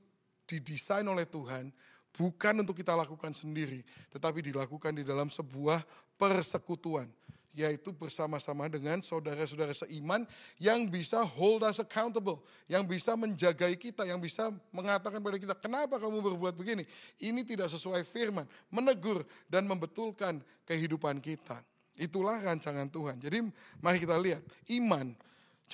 didesain 0.45 1.05
oleh 1.05 1.25
Tuhan 1.25 1.73
bukan 2.15 2.55
untuk 2.63 2.79
kita 2.79 2.95
lakukan 2.95 3.35
sendiri, 3.35 3.83
tetapi 4.15 4.41
dilakukan 4.41 4.95
di 4.95 5.03
dalam 5.03 5.29
sebuah 5.29 5.83
persekutuan, 6.15 7.11
yaitu 7.51 7.91
bersama-sama 7.91 8.71
dengan 8.71 9.03
saudara-saudara 9.03 9.75
seiman 9.75 10.23
yang 10.57 10.87
bisa 10.87 11.21
hold 11.27 11.67
us 11.67 11.83
accountable, 11.83 12.41
yang 12.71 12.87
bisa 12.87 13.19
menjagai 13.19 13.75
kita, 13.77 14.07
yang 14.07 14.23
bisa 14.23 14.55
mengatakan 14.71 15.19
pada 15.19 15.37
kita, 15.37 15.55
kenapa 15.59 15.99
kamu 15.99 16.23
berbuat 16.23 16.55
begini? 16.55 16.87
Ini 17.19 17.43
tidak 17.43 17.69
sesuai 17.75 18.07
firman, 18.07 18.47
menegur 18.71 19.27
dan 19.51 19.67
membetulkan 19.67 20.39
kehidupan 20.65 21.19
kita. 21.19 21.59
Itulah 21.95 22.43
rancangan 22.43 22.91
Tuhan. 22.91 23.17
Jadi 23.23 23.45
mari 23.79 24.03
kita 24.03 24.19
lihat, 24.19 24.43
iman 24.75 25.15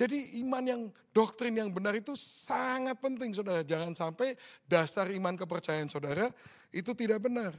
jadi 0.00 0.16
iman 0.46 0.64
yang 0.64 0.82
doktrin 1.10 1.52
yang 1.52 1.68
benar 1.68 1.92
itu 1.92 2.14
sangat 2.16 2.96
penting 3.02 3.34
saudara. 3.34 3.60
Jangan 3.60 3.92
sampai 3.92 4.38
dasar 4.64 5.10
iman 5.10 5.34
kepercayaan 5.34 5.90
saudara 5.90 6.30
itu 6.70 6.94
tidak 6.94 7.20
benar. 7.26 7.52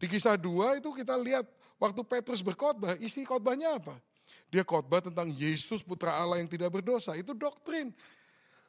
Di 0.00 0.06
kisah 0.06 0.40
dua 0.40 0.80
itu 0.80 0.88
kita 0.96 1.16
lihat 1.20 1.44
waktu 1.76 2.00
Petrus 2.06 2.40
berkhotbah, 2.44 2.96
isi 2.96 3.28
khotbahnya 3.28 3.76
apa? 3.76 3.92
Dia 4.48 4.62
khotbah 4.62 5.02
tentang 5.02 5.26
Yesus 5.28 5.82
putra 5.82 6.14
Allah 6.14 6.38
yang 6.38 6.46
tidak 6.46 6.70
berdosa. 6.70 7.18
Itu 7.18 7.34
doktrin. 7.34 7.90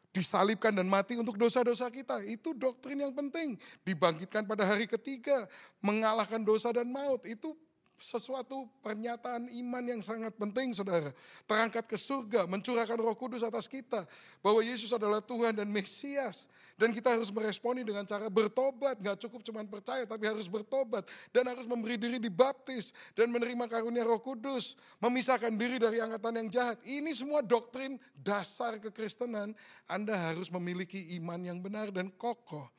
Disalibkan 0.10 0.74
dan 0.74 0.90
mati 0.90 1.14
untuk 1.14 1.38
dosa-dosa 1.38 1.88
kita. 1.94 2.26
Itu 2.26 2.58
doktrin 2.58 2.98
yang 2.98 3.14
penting. 3.14 3.56
Dibangkitkan 3.86 4.50
pada 4.50 4.66
hari 4.66 4.90
ketiga. 4.90 5.46
Mengalahkan 5.80 6.42
dosa 6.42 6.74
dan 6.74 6.90
maut. 6.90 7.22
Itu 7.30 7.54
sesuatu 7.98 8.70
pernyataan 8.86 9.50
iman 9.50 9.84
yang 9.84 10.02
sangat 10.06 10.30
penting 10.38 10.72
saudara. 10.72 11.10
Terangkat 11.50 11.90
ke 11.90 11.98
surga, 11.98 12.46
mencurahkan 12.46 12.98
roh 12.98 13.18
kudus 13.18 13.42
atas 13.42 13.66
kita. 13.66 14.06
Bahwa 14.40 14.62
Yesus 14.62 14.94
adalah 14.94 15.18
Tuhan 15.20 15.58
dan 15.58 15.66
Mesias. 15.70 16.46
Dan 16.78 16.94
kita 16.94 17.18
harus 17.18 17.34
meresponi 17.34 17.82
dengan 17.82 18.06
cara 18.06 18.30
bertobat. 18.30 19.02
Gak 19.02 19.26
cukup 19.26 19.42
cuma 19.42 19.66
percaya 19.66 20.06
tapi 20.06 20.30
harus 20.30 20.46
bertobat. 20.46 21.10
Dan 21.34 21.50
harus 21.50 21.66
memberi 21.66 21.98
diri 21.98 22.22
dibaptis. 22.22 22.94
Dan 23.18 23.34
menerima 23.34 23.66
karunia 23.66 24.06
roh 24.06 24.22
kudus. 24.22 24.78
Memisahkan 25.02 25.50
diri 25.58 25.82
dari 25.82 25.98
angkatan 25.98 26.46
yang 26.46 26.48
jahat. 26.54 26.78
Ini 26.86 27.10
semua 27.18 27.42
doktrin 27.42 27.98
dasar 28.14 28.78
kekristenan. 28.78 29.58
Anda 29.90 30.14
harus 30.14 30.54
memiliki 30.54 31.18
iman 31.18 31.42
yang 31.42 31.58
benar 31.58 31.90
dan 31.90 32.14
kokoh. 32.14 32.70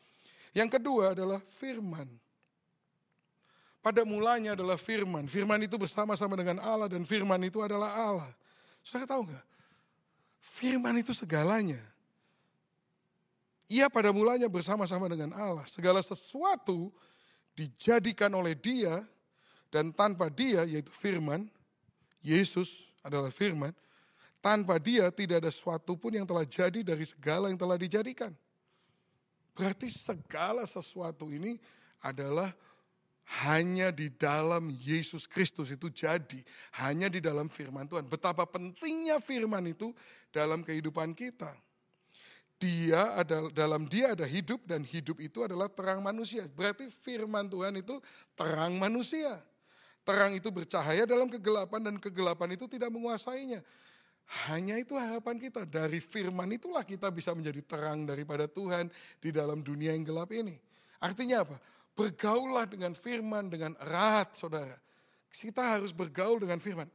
Yang 0.55 0.79
kedua 0.79 1.19
adalah 1.19 1.43
firman. 1.43 2.28
Pada 3.89 4.05
mulanya 4.05 4.53
adalah 4.53 4.76
firman. 4.76 5.24
Firman 5.32 5.64
itu 5.64 5.80
bersama-sama 5.80 6.36
dengan 6.36 6.61
Allah 6.61 6.93
dan 6.93 7.09
firman 7.09 7.41
itu 7.41 7.64
adalah 7.64 7.89
Allah. 7.97 8.28
Saudara 8.84 9.09
tahu 9.09 9.24
nggak? 9.24 9.45
Firman 10.45 11.01
itu 11.01 11.16
segalanya. 11.16 11.80
Ia 13.64 13.89
pada 13.89 14.12
mulanya 14.12 14.45
bersama-sama 14.45 15.09
dengan 15.09 15.32
Allah. 15.32 15.64
Segala 15.72 16.05
sesuatu 16.05 16.93
dijadikan 17.57 18.28
oleh 18.36 18.53
dia 18.53 19.01
dan 19.72 19.89
tanpa 19.89 20.28
dia 20.28 20.68
yaitu 20.68 20.93
firman. 20.93 21.49
Yesus 22.20 22.93
adalah 23.01 23.32
firman. 23.32 23.72
Tanpa 24.45 24.76
dia 24.76 25.09
tidak 25.09 25.49
ada 25.49 25.49
sesuatu 25.49 25.97
pun 25.97 26.12
yang 26.12 26.28
telah 26.28 26.45
jadi 26.45 26.84
dari 26.84 27.09
segala 27.09 27.49
yang 27.49 27.57
telah 27.57 27.80
dijadikan. 27.80 28.36
Berarti 29.57 29.89
segala 29.89 30.68
sesuatu 30.68 31.32
ini 31.32 31.57
adalah 32.05 32.53
hanya 33.29 33.93
di 33.93 34.09
dalam 34.09 34.72
Yesus 34.72 35.29
Kristus 35.29 35.68
itu 35.68 35.93
jadi. 35.93 36.41
Hanya 36.81 37.12
di 37.12 37.20
dalam 37.20 37.53
firman 37.53 37.85
Tuhan. 37.85 38.09
Betapa 38.09 38.49
pentingnya 38.49 39.20
firman 39.20 39.68
itu 39.68 39.93
dalam 40.33 40.64
kehidupan 40.64 41.12
kita. 41.12 41.53
Dia 42.59 43.20
ada 43.20 43.53
dalam 43.53 43.87
dia 43.87 44.16
ada 44.16 44.24
hidup 44.24 44.64
dan 44.64 44.83
hidup 44.83 45.20
itu 45.20 45.45
adalah 45.45 45.68
terang 45.68 46.01
manusia. 46.01 46.49
Berarti 46.57 46.89
firman 47.05 47.47
Tuhan 47.53 47.76
itu 47.76 48.01
terang 48.33 48.81
manusia. 48.81 49.37
Terang 50.09 50.33
itu 50.33 50.49
bercahaya 50.49 51.05
dalam 51.05 51.29
kegelapan 51.29 51.85
dan 51.85 51.95
kegelapan 52.01 52.57
itu 52.57 52.64
tidak 52.64 52.89
menguasainya. 52.89 53.61
Hanya 54.49 54.81
itu 54.81 54.97
harapan 54.97 55.37
kita. 55.37 55.68
Dari 55.68 56.01
firman 56.01 56.49
itulah 56.57 56.81
kita 56.81 57.12
bisa 57.12 57.37
menjadi 57.37 57.61
terang 57.61 58.09
daripada 58.09 58.49
Tuhan 58.49 58.89
di 59.20 59.29
dalam 59.37 59.61
dunia 59.61 59.93
yang 59.93 60.09
gelap 60.09 60.33
ini. 60.33 60.57
Artinya 60.97 61.45
apa? 61.45 61.57
Bergaulah 61.99 62.62
dengan 62.70 62.94
firman 62.94 63.51
dengan 63.51 63.74
erat 63.82 64.38
saudara. 64.38 64.78
Kita 65.34 65.78
harus 65.78 65.90
bergaul 65.90 66.38
dengan 66.38 66.62
firman. 66.62 66.86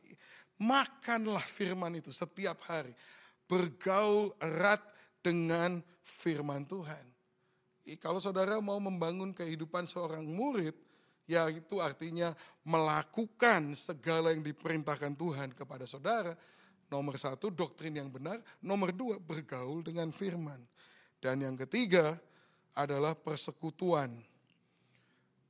Makanlah 0.64 1.44
firman 1.44 2.00
itu 2.00 2.16
setiap 2.16 2.64
hari. 2.72 2.96
Bergaul 3.44 4.32
erat 4.40 4.80
dengan 5.20 5.84
firman 6.24 6.64
Tuhan. 6.64 7.04
Kalau 8.00 8.24
saudara 8.24 8.64
mau 8.64 8.80
membangun 8.80 9.36
kehidupan 9.36 9.84
seorang 9.92 10.24
murid, 10.24 10.72
ya 11.28 11.52
itu 11.52 11.84
artinya 11.84 12.32
melakukan 12.64 13.76
segala 13.76 14.32
yang 14.32 14.40
diperintahkan 14.40 15.20
Tuhan 15.20 15.52
kepada 15.52 15.84
saudara, 15.84 16.32
Nomor 16.94 17.18
satu, 17.18 17.50
doktrin 17.50 17.98
yang 17.98 18.14
benar. 18.14 18.38
Nomor 18.62 18.94
dua, 18.94 19.18
bergaul 19.18 19.82
dengan 19.82 20.14
firman. 20.14 20.62
Dan 21.18 21.42
yang 21.42 21.58
ketiga 21.58 22.14
adalah 22.78 23.18
persekutuan. 23.18 24.14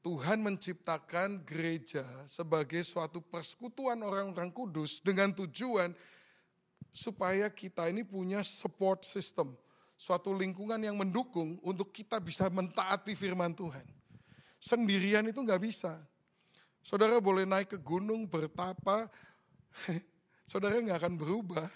Tuhan 0.03 0.43
menciptakan 0.43 1.47
gereja 1.47 2.03
sebagai 2.27 2.83
suatu 2.83 3.23
persekutuan 3.23 3.95
orang-orang 4.03 4.51
kudus 4.51 4.99
dengan 4.99 5.31
tujuan 5.31 5.95
supaya 6.91 7.47
kita 7.47 7.87
ini 7.87 8.03
punya 8.03 8.43
support 8.43 9.07
system. 9.07 9.55
Suatu 9.95 10.35
lingkungan 10.35 10.75
yang 10.83 10.99
mendukung 10.99 11.55
untuk 11.63 11.95
kita 11.95 12.19
bisa 12.19 12.51
mentaati 12.51 13.15
firman 13.15 13.55
Tuhan. 13.55 13.87
Sendirian 14.59 15.23
itu 15.23 15.39
nggak 15.39 15.63
bisa. 15.63 15.95
Saudara 16.83 17.15
boleh 17.23 17.47
naik 17.47 17.71
ke 17.71 17.79
gunung 17.79 18.27
bertapa, 18.27 19.07
saudara 20.51 20.83
nggak 20.83 20.99
akan 20.99 21.15
berubah. 21.15 21.71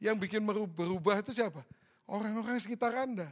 Yang 0.00 0.24
bikin 0.24 0.40
berubah 0.72 1.20
itu 1.20 1.36
siapa? 1.36 1.60
Orang-orang 2.08 2.56
sekitar 2.56 2.96
Anda. 2.96 3.28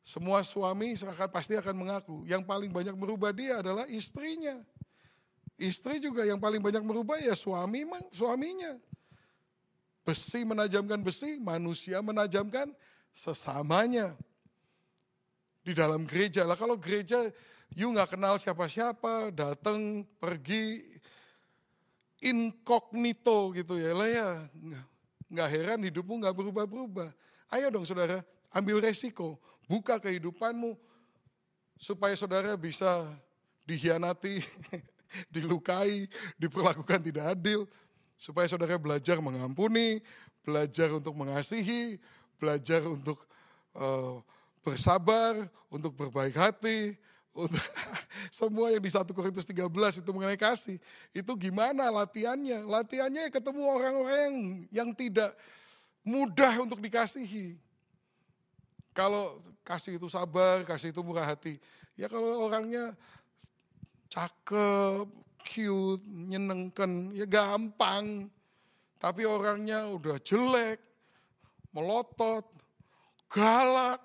Semua 0.00 0.42
suami 0.42 0.96
pasti 1.30 1.54
akan 1.54 1.74
mengaku, 1.76 2.24
yang 2.26 2.42
paling 2.42 2.72
banyak 2.72 2.96
merubah 2.96 3.30
dia 3.30 3.60
adalah 3.60 3.86
istrinya. 3.86 4.58
Istri 5.60 6.00
juga 6.00 6.24
yang 6.24 6.40
paling 6.40 6.64
banyak 6.64 6.80
merubah 6.80 7.20
ya 7.20 7.36
suami 7.36 7.84
suaminya. 8.10 8.80
Besi 10.00 10.40
menajamkan 10.48 11.04
besi, 11.04 11.36
manusia 11.36 12.00
menajamkan 12.00 12.72
sesamanya. 13.12 14.16
Di 15.60 15.76
dalam 15.76 16.08
gereja 16.08 16.48
lah, 16.48 16.56
kalau 16.56 16.80
gereja 16.80 17.28
you 17.76 17.92
nggak 17.92 18.16
kenal 18.16 18.40
siapa-siapa, 18.40 19.28
datang, 19.36 20.08
pergi, 20.16 20.80
incognito 22.24 23.52
gitu 23.52 23.76
ya 23.76 23.92
lah 23.92 24.08
ya. 24.08 24.28
Nggak 25.28 25.48
heran 25.52 25.80
hidupmu 25.84 26.24
nggak 26.24 26.34
berubah-berubah. 26.34 27.12
Ayo 27.52 27.68
dong 27.68 27.84
saudara, 27.84 28.24
ambil 28.56 28.80
resiko. 28.80 29.36
Buka 29.70 30.02
kehidupanmu 30.02 30.74
supaya 31.78 32.18
saudara 32.18 32.58
bisa 32.58 33.06
dihianati, 33.62 34.42
dilukai, 35.34 36.10
diperlakukan 36.34 36.98
tidak 37.06 37.38
adil. 37.38 37.70
Supaya 38.18 38.50
saudara 38.50 38.74
belajar 38.82 39.22
mengampuni, 39.22 40.02
belajar 40.42 40.90
untuk 40.90 41.14
mengasihi, 41.14 42.02
belajar 42.34 42.82
untuk 42.82 43.22
uh, 43.78 44.18
bersabar, 44.66 45.38
untuk 45.70 45.94
berbaik 45.94 46.34
hati, 46.34 46.98
untuk 47.30 47.62
semua 48.42 48.74
yang 48.74 48.82
di 48.82 48.90
1 48.90 49.06
Korintus 49.14 49.46
13 49.46 50.02
itu 50.02 50.10
mengenai 50.10 50.36
kasih. 50.36 50.82
Itu 51.14 51.38
gimana 51.38 51.94
latihannya? 51.94 52.66
Latihannya 52.66 53.30
ketemu 53.30 53.62
orang-orang 53.70 54.18
yang, 54.18 54.36
yang 54.82 54.90
tidak 54.98 55.30
mudah 56.02 56.58
untuk 56.58 56.82
dikasihi. 56.82 57.69
Kalau 59.00 59.40
kasih 59.64 59.96
itu 59.96 60.12
sabar, 60.12 60.60
kasih 60.68 60.92
itu 60.92 61.00
murah 61.00 61.24
hati. 61.24 61.56
Ya 61.96 62.04
kalau 62.04 62.44
orangnya 62.44 62.92
cakep, 64.12 65.08
cute, 65.40 66.04
nyenengkan, 66.04 67.08
ya 67.16 67.24
gampang. 67.24 68.28
Tapi 69.00 69.24
orangnya 69.24 69.88
udah 69.88 70.20
jelek, 70.20 70.84
melotot, 71.72 72.44
galak. 73.32 74.04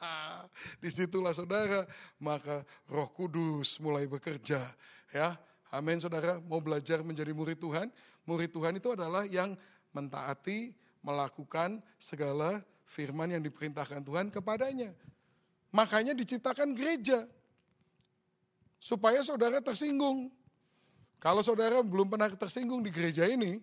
Di 0.80 0.88
situlah 0.88 1.36
saudara, 1.36 1.84
maka 2.16 2.64
roh 2.88 3.12
kudus 3.12 3.76
mulai 3.76 4.08
bekerja. 4.08 4.64
Ya, 5.12 5.36
amin 5.68 6.00
saudara, 6.00 6.40
mau 6.40 6.64
belajar 6.64 7.04
menjadi 7.04 7.36
murid 7.36 7.60
Tuhan. 7.60 7.92
Murid 8.24 8.56
Tuhan 8.56 8.80
itu 8.80 8.88
adalah 8.88 9.28
yang 9.28 9.52
mentaati, 9.92 10.72
melakukan 11.04 11.84
segala 12.00 12.64
firman 12.94 13.34
yang 13.34 13.42
diperintahkan 13.42 14.06
Tuhan 14.06 14.30
kepadanya. 14.30 14.94
Makanya 15.74 16.14
diciptakan 16.14 16.78
gereja. 16.78 17.26
Supaya 18.78 19.26
saudara 19.26 19.58
tersinggung. 19.58 20.30
Kalau 21.18 21.42
saudara 21.42 21.82
belum 21.82 22.06
pernah 22.06 22.30
tersinggung 22.30 22.86
di 22.86 22.94
gereja 22.94 23.26
ini, 23.26 23.58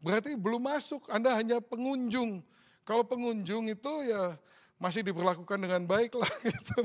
berarti 0.00 0.32
belum 0.32 0.64
masuk, 0.64 1.04
Anda 1.12 1.36
hanya 1.36 1.60
pengunjung 1.60 2.40
kalau 2.90 3.06
pengunjung 3.06 3.70
itu 3.70 3.92
ya 4.08 4.34
masih 4.80 5.06
diperlakukan 5.06 5.62
dengan 5.62 5.86
baik 5.86 6.10
lah 6.18 6.32
gitu. 6.50 6.82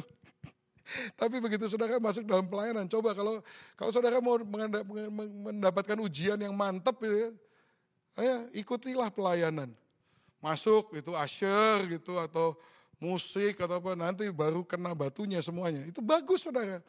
Tapi 1.18 1.41
begitu 1.41 1.66
saudara 1.66 1.98
masuk 1.98 2.30
dalam 2.30 2.46
pelayanan, 2.46 2.86
coba 2.86 3.18
kalau 3.18 3.41
kalau 3.74 3.89
saudara 3.89 4.22
mau 4.22 4.38
mendapatkan 5.50 5.98
ujian 5.98 6.38
yang 6.38 6.54
mantap 6.54 7.02
gitu 7.02 7.16
ya, 7.18 7.30
ya 8.22 8.36
ikutilah 8.54 9.10
pelayanan. 9.10 9.74
Masuk 10.46 10.93
itu 10.93 11.10
asher 11.18 11.89
gitu 11.89 12.22
atau 12.22 12.54
musik 13.02 13.58
atau 13.58 13.82
apa 13.82 13.98
nanti 13.98 14.30
baru 14.30 14.62
kena 14.62 14.93
batunya 14.93 15.41
semuanya. 15.41 15.82
Itu 15.89 16.06
bagus 16.06 16.46
saudara. 16.46 16.86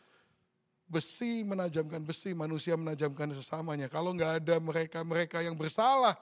Besi 0.85 1.41
menajamkan 1.41 2.05
besi, 2.05 2.37
manusia 2.37 2.77
menajamkan 2.77 3.33
sesamanya. 3.33 3.89
Kalau 3.89 4.13
nggak 4.13 4.45
ada 4.45 4.61
mereka-mereka 4.61 5.41
yang 5.41 5.57
bersalah, 5.57 6.15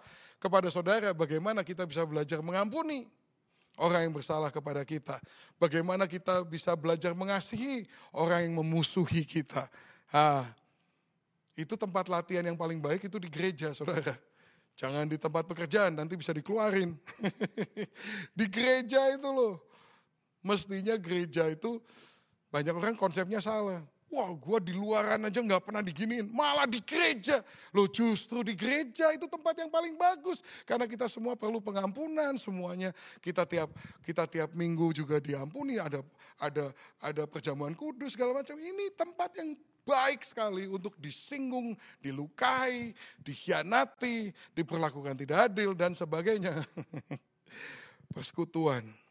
kepada 0.45 0.69
saudara 0.69 1.17
bagaimana 1.17 1.65
kita 1.65 1.89
bisa 1.89 2.05
belajar 2.05 2.45
mengampuni 2.45 3.09
orang 3.81 4.05
yang 4.05 4.13
bersalah 4.13 4.53
kepada 4.53 4.85
kita. 4.85 5.17
Bagaimana 5.57 6.05
kita 6.05 6.45
bisa 6.45 6.77
belajar 6.77 7.17
mengasihi 7.17 7.89
orang 8.13 8.45
yang 8.45 8.61
memusuhi 8.61 9.25
kita. 9.25 9.65
Ha, 10.13 10.45
itu 11.57 11.75
tempat 11.81 12.13
latihan 12.13 12.45
yang 12.45 12.61
paling 12.61 12.77
baik 12.77 13.09
itu 13.09 13.17
di 13.17 13.33
gereja 13.33 13.73
saudara. 13.73 14.13
Jangan 14.75 15.07
di 15.07 15.15
tempat 15.15 15.47
pekerjaan, 15.47 15.95
nanti 15.95 16.19
bisa 16.19 16.35
dikeluarin. 16.35 16.99
di 18.39 18.47
gereja 18.51 19.15
itu 19.15 19.29
loh. 19.31 19.63
Mestinya 20.43 20.99
gereja 20.99 21.47
itu 21.47 21.79
banyak 22.51 22.75
orang 22.75 22.99
konsepnya 22.99 23.39
salah. 23.39 23.81
Wah 24.15 24.31
gue 24.31 24.71
di 24.71 24.73
luaran 24.79 25.27
aja 25.27 25.43
nggak 25.43 25.67
pernah 25.67 25.83
diginiin, 25.83 26.31
malah 26.31 26.71
di 26.71 26.79
gereja. 26.79 27.43
Loh 27.75 27.91
justru 27.91 28.47
di 28.47 28.55
gereja 28.55 29.11
itu 29.11 29.27
tempat 29.27 29.59
yang 29.59 29.67
paling 29.67 29.99
bagus. 29.99 30.39
Karena 30.63 30.87
kita 30.87 31.11
semua 31.11 31.35
perlu 31.35 31.59
pengampunan 31.59 32.39
semuanya. 32.39 32.95
Kita 33.19 33.43
tiap 33.43 33.75
kita 34.07 34.31
tiap 34.31 34.55
minggu 34.55 34.95
juga 34.95 35.19
diampuni, 35.19 35.83
ada 35.83 35.99
ada 36.39 36.71
ada 37.03 37.27
perjamuan 37.27 37.75
kudus 37.75 38.15
segala 38.15 38.39
macam. 38.39 38.55
Ini 38.55 38.95
tempat 38.95 39.35
yang 39.35 39.59
baik 39.83 40.23
sekali 40.23 40.71
untuk 40.71 40.95
disinggung, 41.03 41.75
dilukai, 41.99 42.95
dikhianati, 43.19 44.31
diperlakukan 44.55 45.19
tidak 45.27 45.51
adil 45.51 45.75
dan 45.75 45.93
sebagainya. 45.93 46.55
Persekutuan 48.15 49.04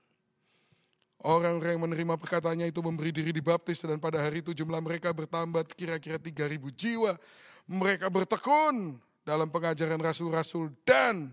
Orang-orang 1.24 1.80
yang 1.80 1.84
menerima 1.88 2.20
perkataannya 2.20 2.68
itu 2.68 2.84
memberi 2.84 3.16
diri 3.16 3.32
dibaptis 3.32 3.80
dan 3.80 3.96
pada 3.96 4.20
hari 4.20 4.44
itu 4.44 4.52
jumlah 4.52 4.84
mereka 4.84 5.16
bertambah 5.16 5.64
kira-kira 5.72 6.20
3000 6.20 6.60
jiwa. 6.76 7.16
Mereka 7.64 8.12
bertekun 8.12 9.00
dalam 9.24 9.48
pengajaran 9.48 10.04
rasul-rasul 10.04 10.76
dan 10.84 11.32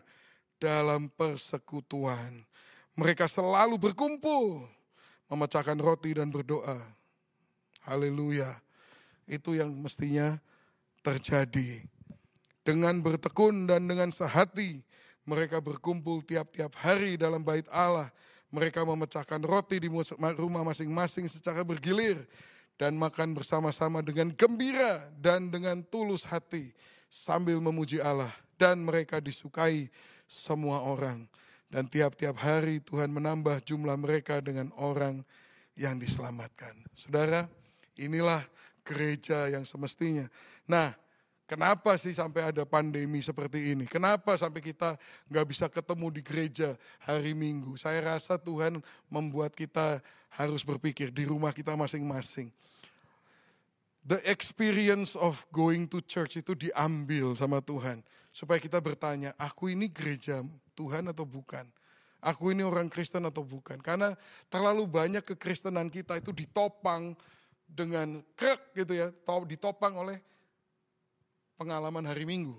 dalam 0.62 1.10
persekutuan. 1.18 2.46
Mereka 2.94 3.26
selalu 3.26 3.90
berkumpul, 3.90 4.62
memecahkan 5.26 5.74
roti 5.82 6.14
dan 6.14 6.30
berdoa. 6.30 6.78
Haleluya. 7.82 8.46
Itu 9.26 9.58
yang 9.58 9.74
mestinya 9.74 10.38
terjadi. 11.02 11.82
Dengan 12.62 13.02
bertekun 13.02 13.66
dan 13.66 13.90
dengan 13.90 14.14
sehati, 14.14 14.86
Mereka 15.28 15.60
berkumpul 15.60 16.24
tiap-tiap 16.24 16.74
hari 16.80 17.14
dalam 17.14 17.44
bait 17.44 17.68
Allah. 17.70 18.08
Mereka 18.50 18.82
memecahkan 18.82 19.40
roti 19.46 19.78
di 19.78 19.88
rumah 20.38 20.62
masing-masing 20.66 21.30
secara 21.30 21.62
bergilir 21.62 22.18
dan 22.74 22.98
makan 22.98 23.36
bersama-sama 23.36 24.02
dengan 24.02 24.34
gembira 24.34 25.06
dan 25.22 25.52
dengan 25.54 25.84
tulus 25.86 26.26
hati 26.26 26.74
sambil 27.06 27.62
memuji 27.62 28.02
Allah 28.02 28.30
dan 28.58 28.82
mereka 28.82 29.22
disukai 29.22 29.86
semua 30.26 30.82
orang 30.82 31.26
dan 31.70 31.86
tiap-tiap 31.86 32.34
hari 32.42 32.82
Tuhan 32.82 33.14
menambah 33.14 33.62
jumlah 33.62 33.94
mereka 33.94 34.42
dengan 34.42 34.74
orang 34.74 35.22
yang 35.78 35.96
diselamatkan. 36.02 36.74
Saudara, 36.98 37.46
inilah 37.94 38.42
gereja 38.82 39.46
yang 39.46 39.62
semestinya. 39.62 40.26
Nah, 40.66 40.90
Kenapa 41.50 41.98
sih 41.98 42.14
sampai 42.14 42.54
ada 42.54 42.62
pandemi 42.62 43.18
seperti 43.18 43.74
ini? 43.74 43.82
Kenapa 43.82 44.38
sampai 44.38 44.62
kita 44.62 44.94
nggak 45.26 45.46
bisa 45.50 45.66
ketemu 45.66 46.06
di 46.14 46.22
gereja 46.22 46.78
hari 47.02 47.34
Minggu? 47.34 47.74
Saya 47.74 48.14
rasa 48.14 48.38
Tuhan 48.38 48.78
membuat 49.10 49.58
kita 49.58 49.98
harus 50.30 50.62
berpikir 50.62 51.10
di 51.10 51.26
rumah 51.26 51.50
kita 51.50 51.74
masing-masing. 51.74 52.54
The 54.06 54.22
experience 54.30 55.18
of 55.18 55.42
going 55.50 55.90
to 55.90 55.98
church 55.98 56.38
itu 56.38 56.54
diambil 56.54 57.34
sama 57.34 57.58
Tuhan. 57.58 57.98
Supaya 58.30 58.62
kita 58.62 58.78
bertanya, 58.78 59.34
aku 59.34 59.74
ini 59.74 59.90
gereja 59.90 60.46
Tuhan 60.78 61.10
atau 61.10 61.26
bukan? 61.26 61.66
Aku 62.22 62.54
ini 62.54 62.62
orang 62.62 62.86
Kristen 62.86 63.26
atau 63.26 63.42
bukan? 63.42 63.82
Karena 63.82 64.14
terlalu 64.46 64.86
banyak 64.86 65.26
kekristenan 65.26 65.90
kita 65.90 66.14
itu 66.14 66.30
ditopang 66.30 67.18
dengan 67.66 68.22
krek 68.38 68.70
gitu 68.78 68.94
ya, 68.94 69.10
ditopang 69.50 69.98
oleh 69.98 70.22
pengalaman 71.60 72.08
hari 72.08 72.24
Minggu. 72.24 72.56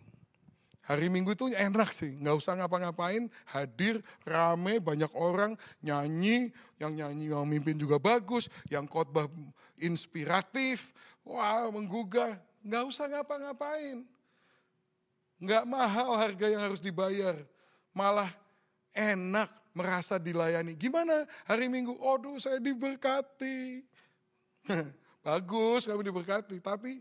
Hari 0.86 1.10
Minggu 1.10 1.34
itu 1.34 1.50
enak 1.50 1.90
sih, 1.94 2.14
nggak 2.22 2.38
usah 2.38 2.54
ngapa-ngapain, 2.58 3.26
hadir, 3.50 3.98
rame, 4.22 4.78
banyak 4.78 5.10
orang, 5.18 5.58
nyanyi, 5.82 6.54
yang 6.78 6.94
nyanyi 6.94 7.34
yang 7.34 7.46
mimpin 7.50 7.78
juga 7.78 7.98
bagus, 7.98 8.46
yang 8.70 8.86
khotbah 8.86 9.26
inspiratif, 9.82 10.94
wah 11.26 11.70
menggugah, 11.74 12.38
nggak 12.62 12.84
usah 12.86 13.10
ngapa-ngapain. 13.10 14.06
Nggak 15.42 15.66
mahal 15.66 16.18
harga 16.18 16.46
yang 16.50 16.62
harus 16.62 16.82
dibayar, 16.82 17.34
malah 17.94 18.30
enak 18.94 19.50
merasa 19.74 20.22
dilayani. 20.22 20.78
Gimana 20.78 21.26
hari 21.46 21.70
Minggu? 21.70 21.98
Aduh 21.98 22.38
saya 22.38 22.58
diberkati. 22.58 23.86
Bagus 25.26 25.86
kami 25.86 26.02
diberkati, 26.02 26.58
tapi 26.58 26.98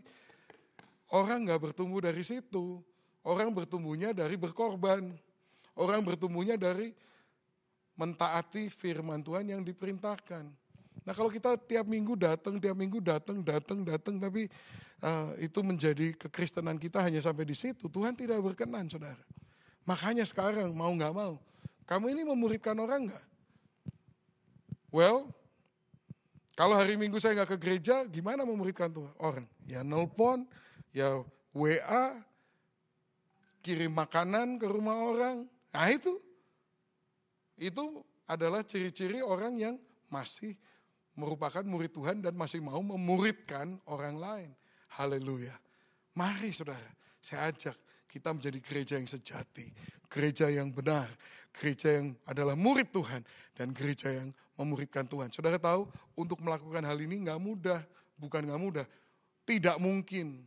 Orang 1.11 1.43
nggak 1.43 1.59
bertumbuh 1.59 1.99
dari 1.99 2.23
situ. 2.23 2.79
Orang 3.21 3.51
bertumbuhnya 3.51 4.15
dari 4.15 4.39
berkorban. 4.39 5.11
Orang 5.75 6.01
bertumbuhnya 6.07 6.55
dari 6.55 6.95
mentaati 7.99 8.71
firman 8.71 9.19
Tuhan 9.21 9.45
yang 9.51 9.61
diperintahkan. 9.61 10.47
Nah 11.03 11.13
kalau 11.13 11.27
kita 11.27 11.59
tiap 11.59 11.85
minggu 11.85 12.15
datang, 12.15 12.57
tiap 12.57 12.73
minggu 12.77 13.03
datang, 13.03 13.43
datang, 13.43 13.83
datang, 13.83 14.15
tapi 14.17 14.47
uh, 15.03 15.33
itu 15.41 15.59
menjadi 15.61 16.13
kekristenan 16.15 16.77
kita 16.77 17.01
hanya 17.03 17.19
sampai 17.19 17.43
di 17.43 17.57
situ. 17.57 17.89
Tuhan 17.89 18.15
tidak 18.15 18.39
berkenan, 18.41 18.87
saudara. 18.87 19.21
Makanya 19.83 20.23
sekarang 20.23 20.71
mau 20.77 20.93
nggak 20.93 21.13
mau, 21.13 21.41
kamu 21.89 22.13
ini 22.13 22.21
memuridkan 22.23 22.77
orang 22.77 23.09
nggak? 23.09 23.25
Well, 24.93 25.31
kalau 26.53 26.77
hari 26.77 26.99
Minggu 26.99 27.17
saya 27.17 27.41
nggak 27.41 27.57
ke 27.57 27.57
gereja, 27.57 28.05
gimana 28.05 28.45
memuridkan 28.45 28.93
Tuhan? 28.93 29.13
Orang 29.17 29.45
ya 29.65 29.81
nelpon, 29.81 30.45
ya 30.95 31.23
WA, 31.51 32.05
kirim 33.63 33.91
makanan 33.91 34.59
ke 34.59 34.67
rumah 34.67 34.95
orang. 34.99 35.47
Nah 35.71 35.87
itu, 35.91 36.19
itu 37.59 38.03
adalah 38.27 38.63
ciri-ciri 38.63 39.19
orang 39.19 39.59
yang 39.59 39.75
masih 40.11 40.55
merupakan 41.15 41.63
murid 41.63 41.91
Tuhan 41.91 42.23
dan 42.23 42.35
masih 42.35 42.63
mau 42.63 42.79
memuridkan 42.79 43.75
orang 43.87 44.15
lain. 44.15 44.51
Haleluya. 44.95 45.55
Mari 46.15 46.51
saudara, 46.51 46.91
saya 47.23 47.51
ajak 47.51 47.75
kita 48.11 48.35
menjadi 48.35 48.59
gereja 48.59 48.95
yang 48.99 49.07
sejati, 49.07 49.71
gereja 50.11 50.51
yang 50.51 50.67
benar, 50.75 51.07
gereja 51.55 51.95
yang 51.95 52.11
adalah 52.27 52.59
murid 52.59 52.91
Tuhan, 52.91 53.23
dan 53.55 53.71
gereja 53.71 54.11
yang 54.11 54.35
memuridkan 54.59 55.07
Tuhan. 55.07 55.31
Saudara 55.31 55.55
tahu, 55.55 55.87
untuk 56.19 56.43
melakukan 56.43 56.83
hal 56.83 56.99
ini 56.99 57.23
nggak 57.23 57.39
mudah, 57.39 57.79
bukan 58.19 58.43
nggak 58.43 58.59
mudah, 58.59 58.85
tidak 59.47 59.79
mungkin 59.79 60.43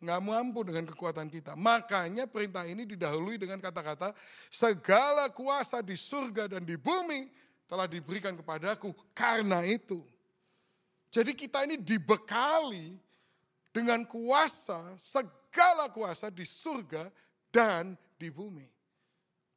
nggak 0.00 0.20
mampu 0.20 0.60
dengan 0.66 0.84
kekuatan 0.92 1.32
kita. 1.32 1.56
Makanya 1.56 2.28
perintah 2.28 2.68
ini 2.68 2.84
didahului 2.84 3.40
dengan 3.40 3.60
kata-kata 3.60 4.12
segala 4.52 5.32
kuasa 5.32 5.80
di 5.80 5.96
surga 5.96 6.52
dan 6.56 6.62
di 6.62 6.76
bumi 6.76 7.32
telah 7.66 7.88
diberikan 7.88 8.36
kepadaku 8.36 8.92
karena 9.16 9.64
itu. 9.64 10.04
Jadi 11.08 11.32
kita 11.32 11.64
ini 11.64 11.80
dibekali 11.80 12.98
dengan 13.72 14.04
kuasa, 14.04 14.96
segala 15.00 15.88
kuasa 15.88 16.28
di 16.28 16.44
surga 16.44 17.08
dan 17.48 17.96
di 18.20 18.28
bumi. 18.28 18.68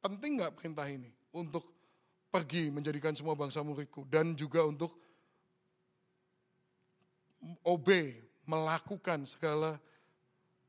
Penting 0.00 0.40
nggak 0.40 0.56
perintah 0.56 0.88
ini 0.88 1.12
untuk 1.36 1.68
pergi 2.32 2.72
menjadikan 2.72 3.12
semua 3.12 3.36
bangsa 3.36 3.60
muridku 3.60 4.08
dan 4.08 4.32
juga 4.32 4.64
untuk 4.64 4.96
obey, 7.64 8.20
melakukan 8.48 9.24
segala 9.28 9.76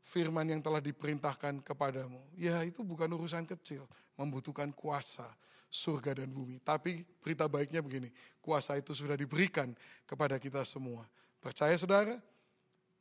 firman 0.02 0.46
yang 0.50 0.62
telah 0.62 0.82
diperintahkan 0.82 1.62
kepadamu. 1.62 2.20
Ya 2.36 2.62
itu 2.66 2.82
bukan 2.82 3.08
urusan 3.14 3.46
kecil, 3.46 3.86
membutuhkan 4.18 4.74
kuasa 4.74 5.26
surga 5.72 6.22
dan 6.22 6.30
bumi. 6.30 6.60
Tapi 6.62 7.08
berita 7.24 7.48
baiknya 7.48 7.80
begini, 7.80 8.12
kuasa 8.44 8.76
itu 8.76 8.92
sudah 8.92 9.16
diberikan 9.16 9.72
kepada 10.04 10.36
kita 10.36 10.62
semua. 10.68 11.08
Percaya 11.40 11.74
saudara? 11.80 12.20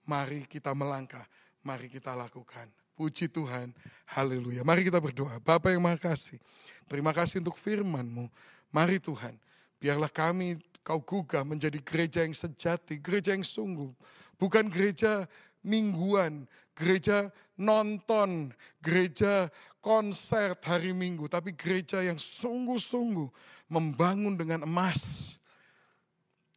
Mari 0.08 0.48
kita 0.48 0.72
melangkah, 0.72 1.26
mari 1.60 1.90
kita 1.90 2.16
lakukan. 2.16 2.70
Puji 2.96 3.28
Tuhan, 3.28 3.72
haleluya. 4.16 4.64
Mari 4.64 4.84
kita 4.86 5.00
berdoa. 5.00 5.40
Bapak 5.40 5.72
yang 5.72 5.84
makasih, 5.84 6.40
terima 6.88 7.12
kasih 7.12 7.40
untuk 7.40 7.56
firman-Mu. 7.56 8.28
Mari 8.72 9.00
Tuhan, 9.00 9.34
biarlah 9.80 10.08
kami 10.08 10.60
kau 10.80 11.00
gugah 11.00 11.44
menjadi 11.44 11.80
gereja 11.80 12.20
yang 12.24 12.32
sejati, 12.32 13.00
gereja 13.00 13.36
yang 13.36 13.44
sungguh. 13.44 13.92
Bukan 14.40 14.72
gereja 14.72 15.28
mingguan, 15.60 16.48
gereja 16.80 17.28
nonton, 17.60 18.48
gereja 18.80 19.52
konser 19.84 20.56
hari 20.64 20.96
Minggu, 20.96 21.28
tapi 21.28 21.52
gereja 21.52 22.00
yang 22.00 22.16
sungguh-sungguh 22.16 23.28
membangun 23.68 24.40
dengan 24.40 24.64
emas 24.64 25.36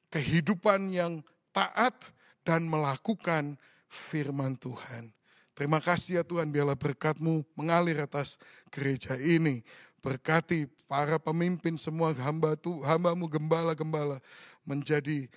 kehidupan 0.07 0.88
yang 0.88 1.19
taat 1.51 1.91
dan 2.47 2.63
melakukan 2.63 3.59
firman 3.91 4.55
Tuhan. 4.55 5.11
Terima 5.53 5.84
kasih 5.84 6.21
ya 6.21 6.24
Tuhan, 6.26 6.49
biarlah 6.49 6.80
berkatmu 6.80 7.43
mengalir 7.53 7.99
atas 7.99 8.39
gereja 8.74 9.19
ini. 9.19 9.61
Berkati 10.03 10.67
para 10.89 11.21
pemimpin 11.21 11.78
semua 11.80 12.11
hamba 12.15 12.57
tu, 12.57 12.82
hambamu 12.82 13.30
gembala-gembala 13.30 14.17
menjadi 14.65 15.30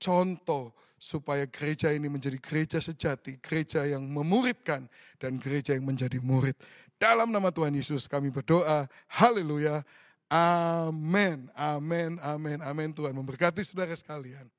contoh 0.00 0.72
supaya 0.98 1.46
gereja 1.46 1.94
ini 1.94 2.10
menjadi 2.10 2.36
gereja 2.42 2.78
sejati, 2.82 3.38
gereja 3.38 3.86
yang 3.86 4.02
memuridkan 4.04 4.90
dan 5.22 5.38
gereja 5.38 5.72
yang 5.78 5.86
menjadi 5.86 6.18
murid. 6.18 6.58
Dalam 6.98 7.30
nama 7.30 7.54
Tuhan 7.54 7.70
Yesus 7.72 8.10
kami 8.10 8.34
berdoa. 8.34 8.90
Haleluya. 9.06 9.86
Amin. 10.28 11.46
Amin. 11.54 12.18
Amin. 12.20 12.58
Amin. 12.60 12.90
Tuhan 12.90 13.14
memberkati 13.14 13.62
saudara 13.62 13.94
sekalian. 13.94 14.50